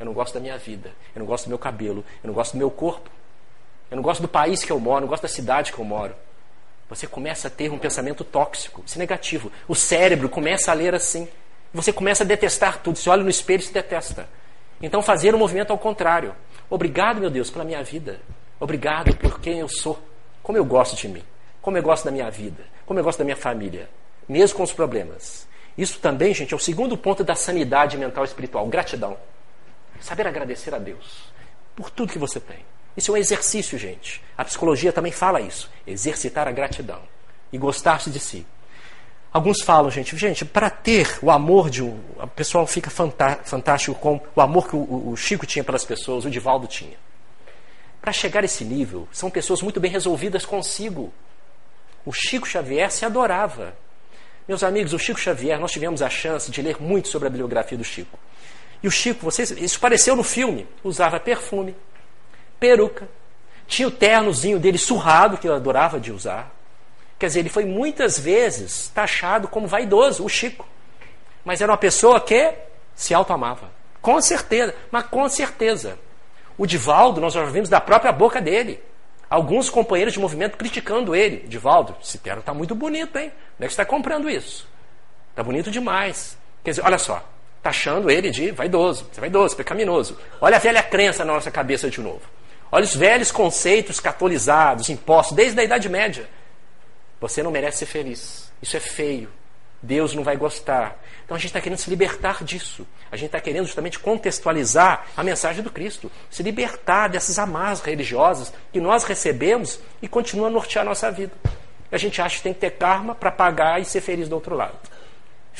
[0.00, 2.52] Eu não gosto da minha vida, eu não gosto do meu cabelo, eu não gosto
[2.52, 3.10] do meu corpo,
[3.90, 5.84] eu não gosto do país que eu moro, eu não gosto da cidade que eu
[5.84, 6.14] moro.
[6.88, 9.52] Você começa a ter um pensamento tóxico, isso é negativo.
[9.68, 11.28] O cérebro começa a ler assim.
[11.72, 12.96] Você começa a detestar tudo.
[12.96, 14.28] Você olha no espelho e se detesta.
[14.82, 16.34] Então, fazer um movimento ao contrário.
[16.68, 18.20] Obrigado, meu Deus, pela minha vida.
[18.58, 19.98] Obrigado por quem eu sou.
[20.42, 21.22] Como eu gosto de mim.
[21.60, 22.64] Como eu gosto da minha vida.
[22.86, 23.88] Como eu gosto da minha família.
[24.28, 25.46] Mesmo com os problemas.
[25.76, 29.16] Isso também, gente, é o segundo ponto da sanidade mental e espiritual: gratidão.
[30.00, 31.30] Saber agradecer a Deus
[31.76, 32.64] por tudo que você tem.
[32.96, 34.22] Isso é um exercício, gente.
[34.36, 35.70] A psicologia também fala isso.
[35.86, 37.00] Exercitar a gratidão
[37.52, 38.46] e gostar-se de si.
[39.32, 42.00] Alguns falam, gente, gente, para ter o amor de um.
[42.20, 46.66] O pessoal fica fantástico com o amor que o, Chico tinha pelas pessoas, o Divaldo
[46.66, 46.96] tinha.
[48.02, 51.12] Para chegar a esse nível, são pessoas muito bem resolvidas consigo.
[52.04, 53.74] O Chico Xavier se adorava.
[54.48, 57.78] Meus amigos, o Chico Xavier, nós tivemos a chance de ler muito sobre a bibliografia
[57.78, 58.18] do Chico.
[58.82, 61.76] E o Chico, vocês, isso apareceu no filme, usava perfume,
[62.58, 63.08] peruca,
[63.66, 66.50] tinha o ternozinho dele surrado, que eu adorava de usar.
[67.18, 70.66] Quer dizer, ele foi muitas vezes taxado como vaidoso, o Chico.
[71.44, 72.52] Mas era uma pessoa que
[72.94, 73.70] se auto-amava.
[74.00, 75.98] Com certeza, mas com certeza.
[76.56, 78.82] O Divaldo, nós já vimos da própria boca dele.
[79.28, 81.46] Alguns companheiros de movimento criticando ele.
[81.46, 83.30] Divaldo, esse terno está muito bonito, hein?
[83.56, 84.68] Onde é que você está comprando isso?
[85.30, 86.36] Está bonito demais.
[86.64, 87.22] Quer dizer, olha só,
[87.62, 90.18] taxando ele de vaidoso, você é vaidoso, pecaminoso.
[90.40, 92.22] Olha a velha crença na nossa cabeça de novo.
[92.72, 96.28] Olha os velhos conceitos catolizados, impostos, desde a Idade Média.
[97.20, 98.50] Você não merece ser feliz.
[98.62, 99.28] Isso é feio.
[99.82, 100.98] Deus não vai gostar.
[101.24, 102.86] Então a gente está querendo se libertar disso.
[103.10, 106.10] A gente está querendo justamente contextualizar a mensagem do Cristo.
[106.30, 111.32] Se libertar dessas amarras religiosas que nós recebemos e continua a nortear a nossa vida.
[111.90, 114.54] A gente acha que tem que ter karma para pagar e ser feliz do outro
[114.54, 114.78] lado.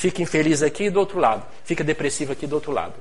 [0.01, 1.45] Fica infeliz aqui do outro lado.
[1.63, 2.95] Fica depressivo aqui do outro lado.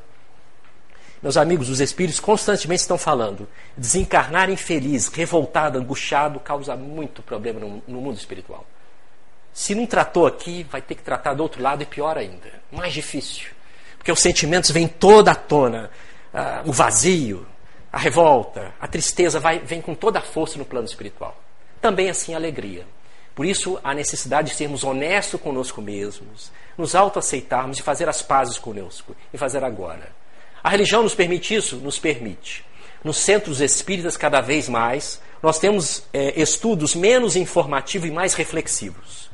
[1.24, 3.48] Meus amigos, os espíritos constantemente estão falando.
[3.78, 8.68] Desencarnar infeliz, revoltado, angustiado, causa muito problema no, no mundo espiritual.
[9.54, 12.52] Se não tratou aqui, vai ter que tratar do outro lado e pior ainda.
[12.70, 13.48] Mais difícil.
[13.98, 15.90] Porque os sentimentos vêm toda à tona.
[16.34, 17.48] Ah, o vazio,
[17.94, 21.42] a revolta, a tristeza vai, vem com toda a força no plano espiritual.
[21.80, 22.86] Também assim a alegria.
[23.40, 28.58] Por isso, a necessidade de sermos honestos conosco mesmos, nos autoaceitarmos e fazer as pazes
[28.58, 30.10] conosco e fazer agora.
[30.62, 31.78] A religião nos permite isso?
[31.78, 32.66] Nos permite.
[33.02, 39.30] Nos centros espíritas, cada vez mais, nós temos é, estudos menos informativos e mais reflexivos.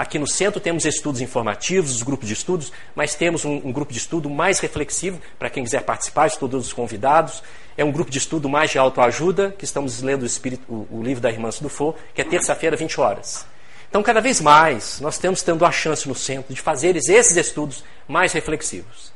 [0.00, 3.92] Aqui no centro temos estudos informativos, os grupos de estudos, mas temos um, um grupo
[3.92, 7.42] de estudo mais reflexivo, para quem quiser participar, todos os convidados.
[7.76, 11.02] É um grupo de estudo mais de autoajuda, que estamos lendo o, espírito, o, o
[11.02, 13.44] livro da Irmã Sudufo, que é terça-feira, 20 horas.
[13.90, 17.84] Então, cada vez mais, nós temos tendo a chance no centro de fazer esses estudos
[18.08, 19.12] mais reflexivos.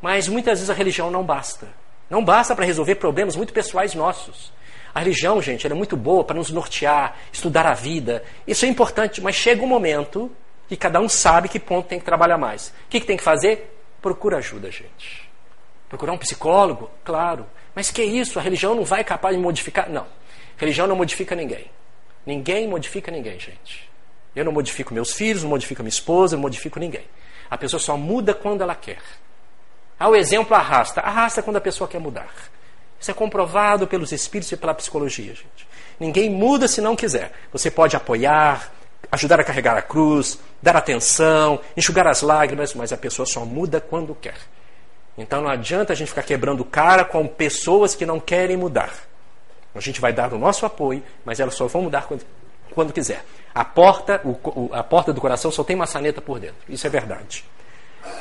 [0.00, 1.66] Mas muitas vezes a religião não basta.
[2.08, 4.52] Não basta para resolver problemas muito pessoais nossos.
[4.94, 8.22] A religião, gente, é muito boa para nos nortear, estudar a vida.
[8.46, 10.30] Isso é importante, mas chega um momento
[10.68, 12.68] que cada um sabe que ponto tem que trabalhar mais.
[12.68, 13.76] O que, que tem que fazer?
[14.00, 15.28] Procura ajuda, gente.
[15.88, 16.90] Procurar um psicólogo?
[17.04, 17.46] Claro.
[17.74, 18.38] Mas que isso?
[18.38, 19.90] A religião não vai capaz de modificar?
[19.90, 20.02] Não.
[20.02, 21.70] A religião não modifica ninguém.
[22.24, 23.90] Ninguém modifica ninguém, gente.
[24.34, 27.04] Eu não modifico meus filhos, não modifico minha esposa, não modifico ninguém.
[27.50, 29.02] A pessoa só muda quando ela quer.
[29.98, 31.00] Ah, o exemplo arrasta.
[31.00, 32.32] Arrasta quando a pessoa quer mudar.
[33.04, 35.68] Isso é comprovado pelos espíritos e pela psicologia, gente.
[36.00, 37.32] Ninguém muda se não quiser.
[37.52, 38.72] Você pode apoiar,
[39.12, 43.78] ajudar a carregar a cruz, dar atenção, enxugar as lágrimas, mas a pessoa só muda
[43.78, 44.38] quando quer.
[45.18, 48.94] Então não adianta a gente ficar quebrando cara com pessoas que não querem mudar.
[49.74, 52.24] A gente vai dar o nosso apoio, mas elas só vão mudar quando,
[52.70, 53.22] quando quiser.
[53.54, 56.56] A porta, o, a porta do coração só tem maçaneta por dentro.
[56.70, 57.44] Isso é verdade.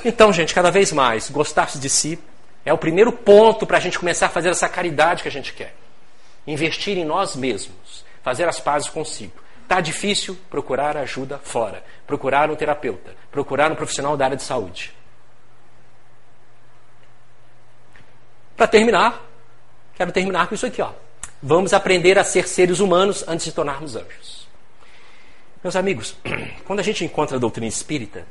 [0.04, 2.20] Então, gente, cada vez mais, gostar-se de si
[2.66, 5.54] é o primeiro ponto para a gente começar a fazer essa caridade que a gente
[5.54, 5.76] quer.
[6.48, 9.34] Investir em nós mesmos, fazer as pazes consigo.
[9.64, 14.94] Está difícil procurar ajuda fora, procurar um terapeuta, procurar um profissional da área de saúde.
[18.56, 19.22] Para terminar,
[19.96, 20.82] quero terminar com isso aqui.
[20.82, 20.92] Ó.
[21.42, 24.48] Vamos aprender a ser seres humanos antes de tornarmos anjos.
[25.64, 26.16] Meus amigos,
[26.66, 28.26] quando a gente encontra a doutrina espírita,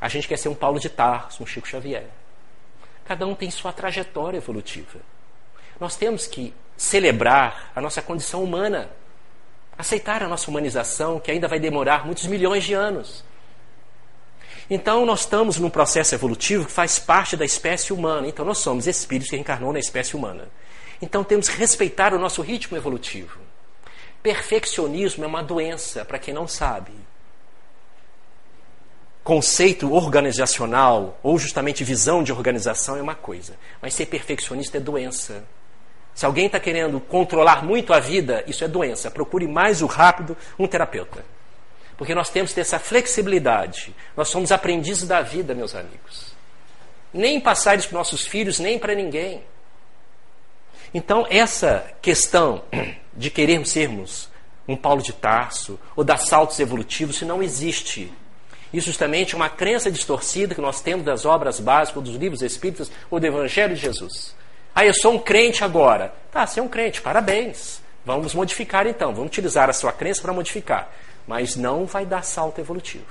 [0.00, 2.06] a gente quer ser um Paulo de Tarso, um Chico Xavier.
[3.10, 5.00] Cada um tem sua trajetória evolutiva.
[5.80, 8.88] Nós temos que celebrar a nossa condição humana,
[9.76, 13.24] aceitar a nossa humanização, que ainda vai demorar muitos milhões de anos.
[14.70, 18.28] Então, nós estamos num processo evolutivo que faz parte da espécie humana.
[18.28, 20.48] Então, nós somos espíritos que reencarnou na espécie humana.
[21.02, 23.40] Então, temos que respeitar o nosso ritmo evolutivo.
[24.22, 26.92] Perfeccionismo é uma doença, para quem não sabe
[29.22, 35.44] conceito organizacional ou justamente visão de organização é uma coisa, mas ser perfeccionista é doença.
[36.14, 39.10] Se alguém está querendo controlar muito a vida, isso é doença.
[39.10, 41.24] Procure mais o rápido um terapeuta.
[41.96, 43.94] Porque nós temos que ter essa flexibilidade.
[44.16, 46.34] Nós somos aprendizes da vida, meus amigos.
[47.12, 49.42] Nem passar isso para nossos filhos, nem para ninguém.
[50.92, 52.62] Então, essa questão
[53.16, 54.28] de querermos sermos
[54.66, 58.12] um Paulo de Tarso ou dar saltos evolutivos, isso não existe.
[58.72, 62.90] Isso justamente é uma crença distorcida que nós temos das obras básicas, dos livros espíritas
[63.10, 64.34] ou do Evangelho de Jesus.
[64.74, 66.12] Ah, eu sou um crente agora.
[66.30, 67.80] Tá, você é um crente, parabéns.
[68.04, 70.90] Vamos modificar então, vamos utilizar a sua crença para modificar.
[71.26, 73.04] Mas não vai dar salto evolutivo.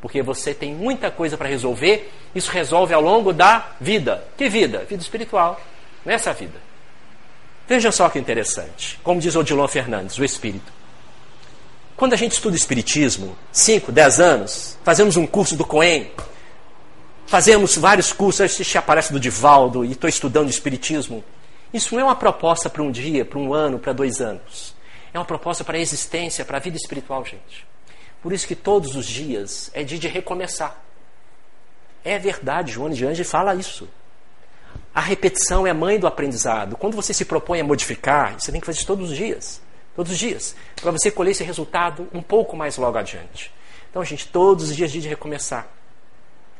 [0.00, 4.24] Porque você tem muita coisa para resolver, isso resolve ao longo da vida.
[4.36, 4.80] Que vida?
[4.80, 5.60] Vida espiritual.
[6.04, 6.58] Nessa vida.
[7.68, 8.98] Veja só que interessante.
[9.04, 10.72] Como diz Odilon Fernandes, o Espírito.
[11.96, 16.10] Quando a gente estuda Espiritismo, 5, 10 anos, fazemos um curso do Coen,
[17.26, 21.22] fazemos vários cursos, assiste aparece do Divaldo e estou estudando Espiritismo.
[21.72, 24.74] Isso não é uma proposta para um dia, para um ano, para dois anos.
[25.12, 27.66] É uma proposta para a existência, para a vida espiritual, gente.
[28.22, 30.82] Por isso que todos os dias é dia de recomeçar.
[32.04, 33.88] É verdade, João de Anjos fala isso.
[34.94, 36.76] A repetição é a mãe do aprendizado.
[36.76, 39.60] Quando você se propõe a modificar, você tem que fazer isso todos os dias
[39.94, 43.52] todos os dias, para você colher esse resultado um pouco mais logo adiante.
[43.90, 45.68] Então, gente, todos os dias dia de recomeçar.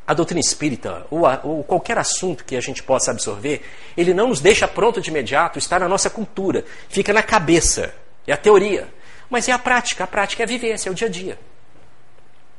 [0.07, 3.63] A doutrina espírita, ou, a, ou, qualquer assunto que a gente possa absorver,
[3.97, 7.95] ele não nos deixa pronto de imediato, está na nossa cultura, fica na cabeça,
[8.27, 8.93] é a teoria.
[9.31, 11.39] Mas é a prática, a prática é a vivência, é o dia a dia.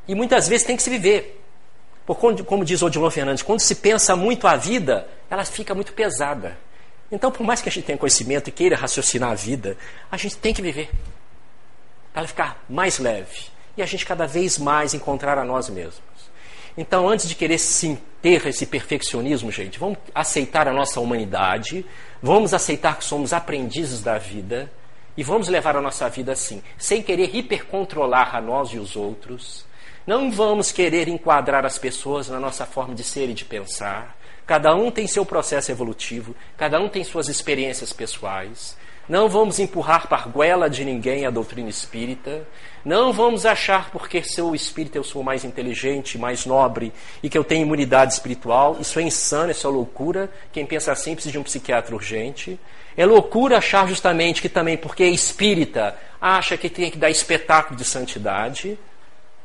[0.08, 1.42] E muitas vezes tem que se viver.
[2.06, 6.58] Porque, como diz Odilon Fernandes, quando se pensa muito a vida, ela fica muito pesada.
[7.12, 9.78] Então, por mais que a gente tenha conhecimento e queira raciocinar a vida,
[10.12, 10.90] a gente tem que viver
[12.12, 16.02] para ela ficar mais leve e a gente cada vez mais encontrar a nós mesmos.
[16.78, 21.86] Então, antes de querer sim ter esse perfeccionismo, gente, vamos aceitar a nossa humanidade,
[22.22, 24.72] vamos aceitar que somos aprendizes da vida
[25.16, 29.66] e vamos levar a nossa vida assim, sem querer hipercontrolar a nós e os outros.
[30.06, 34.18] Não vamos querer enquadrar as pessoas na nossa forma de ser e de pensar.
[34.46, 38.78] Cada um tem seu processo evolutivo, cada um tem suas experiências pessoais.
[39.08, 42.48] Não vamos empurrar para a goela de ninguém a doutrina espírita.
[42.86, 47.44] Não vamos achar porque sou espírita eu sou mais inteligente, mais nobre e que eu
[47.44, 48.78] tenho imunidade espiritual.
[48.80, 50.32] Isso é insano, isso é loucura.
[50.54, 52.58] Quem pensa assim precisa de um psiquiatra urgente.
[52.96, 57.76] É loucura achar justamente que também porque é espírita acha que tem que dar espetáculo
[57.76, 58.80] de santidade.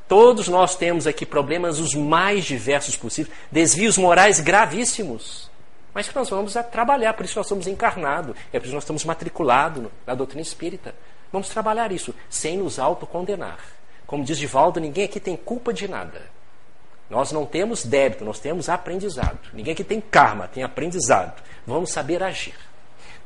[0.09, 5.51] Todos nós temos aqui problemas os mais diversos possíveis, desvios morais gravíssimos.
[5.93, 9.05] Mas que nós vamos trabalhar, por isso nós somos encarnados, é por isso nós estamos
[9.05, 10.95] matriculados na doutrina espírita.
[11.31, 13.59] Vamos trabalhar isso sem nos autocondenar.
[14.07, 16.23] Como diz Divaldo, ninguém aqui tem culpa de nada.
[17.11, 19.39] Nós não temos débito, nós temos aprendizado.
[19.53, 21.43] Ninguém aqui tem karma, tem aprendizado.
[21.67, 22.55] Vamos saber agir.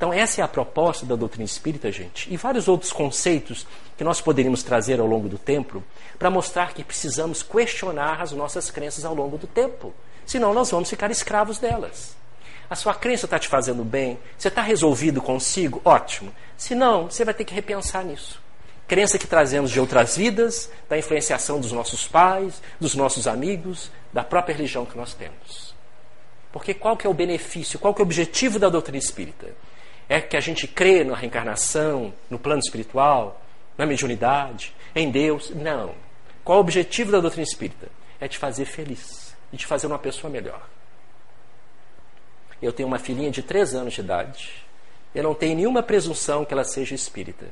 [0.02, 3.64] Então, essa é a proposta da doutrina espírita, gente, e vários outros conceitos
[3.96, 5.80] que nós poderíamos trazer ao longo do tempo
[6.18, 9.94] para mostrar que precisamos questionar as nossas crenças ao longo do tempo.
[10.26, 12.16] Senão, nós vamos ficar escravos delas.
[12.68, 14.18] A sua crença está te fazendo bem?
[14.36, 15.80] Você está resolvido consigo?
[15.84, 16.34] Ótimo.
[16.56, 18.42] Se não, você vai ter que repensar nisso.
[18.88, 24.24] Crença que trazemos de outras vidas, da influenciação dos nossos pais, dos nossos amigos, da
[24.24, 25.76] própria religião que nós temos.
[26.50, 29.46] Porque qual que é o benefício, qual que é o objetivo da doutrina espírita?
[30.08, 33.40] É que a gente crê na reencarnação, no plano espiritual,
[33.78, 35.50] na mediunidade, em Deus.
[35.50, 35.94] Não.
[36.44, 37.88] Qual o objetivo da doutrina espírita?
[38.20, 40.62] É te fazer feliz e te fazer uma pessoa melhor.
[42.60, 44.52] Eu tenho uma filhinha de 3 anos de idade.
[45.14, 47.46] Eu não tenho nenhuma presunção que ela seja espírita.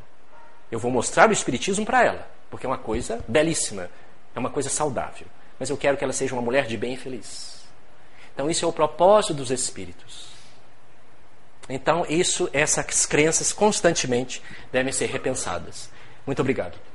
[0.71, 3.91] Eu vou mostrar o espiritismo para ela, porque é uma coisa belíssima,
[4.35, 5.27] é uma coisa saudável.
[5.59, 7.65] Mas eu quero que ela seja uma mulher de bem e feliz.
[8.33, 10.30] Então, isso é o propósito dos espíritos.
[11.71, 14.43] Então, isso, essas crenças constantemente
[14.73, 15.89] devem ser repensadas.
[16.27, 16.90] Muito obrigado.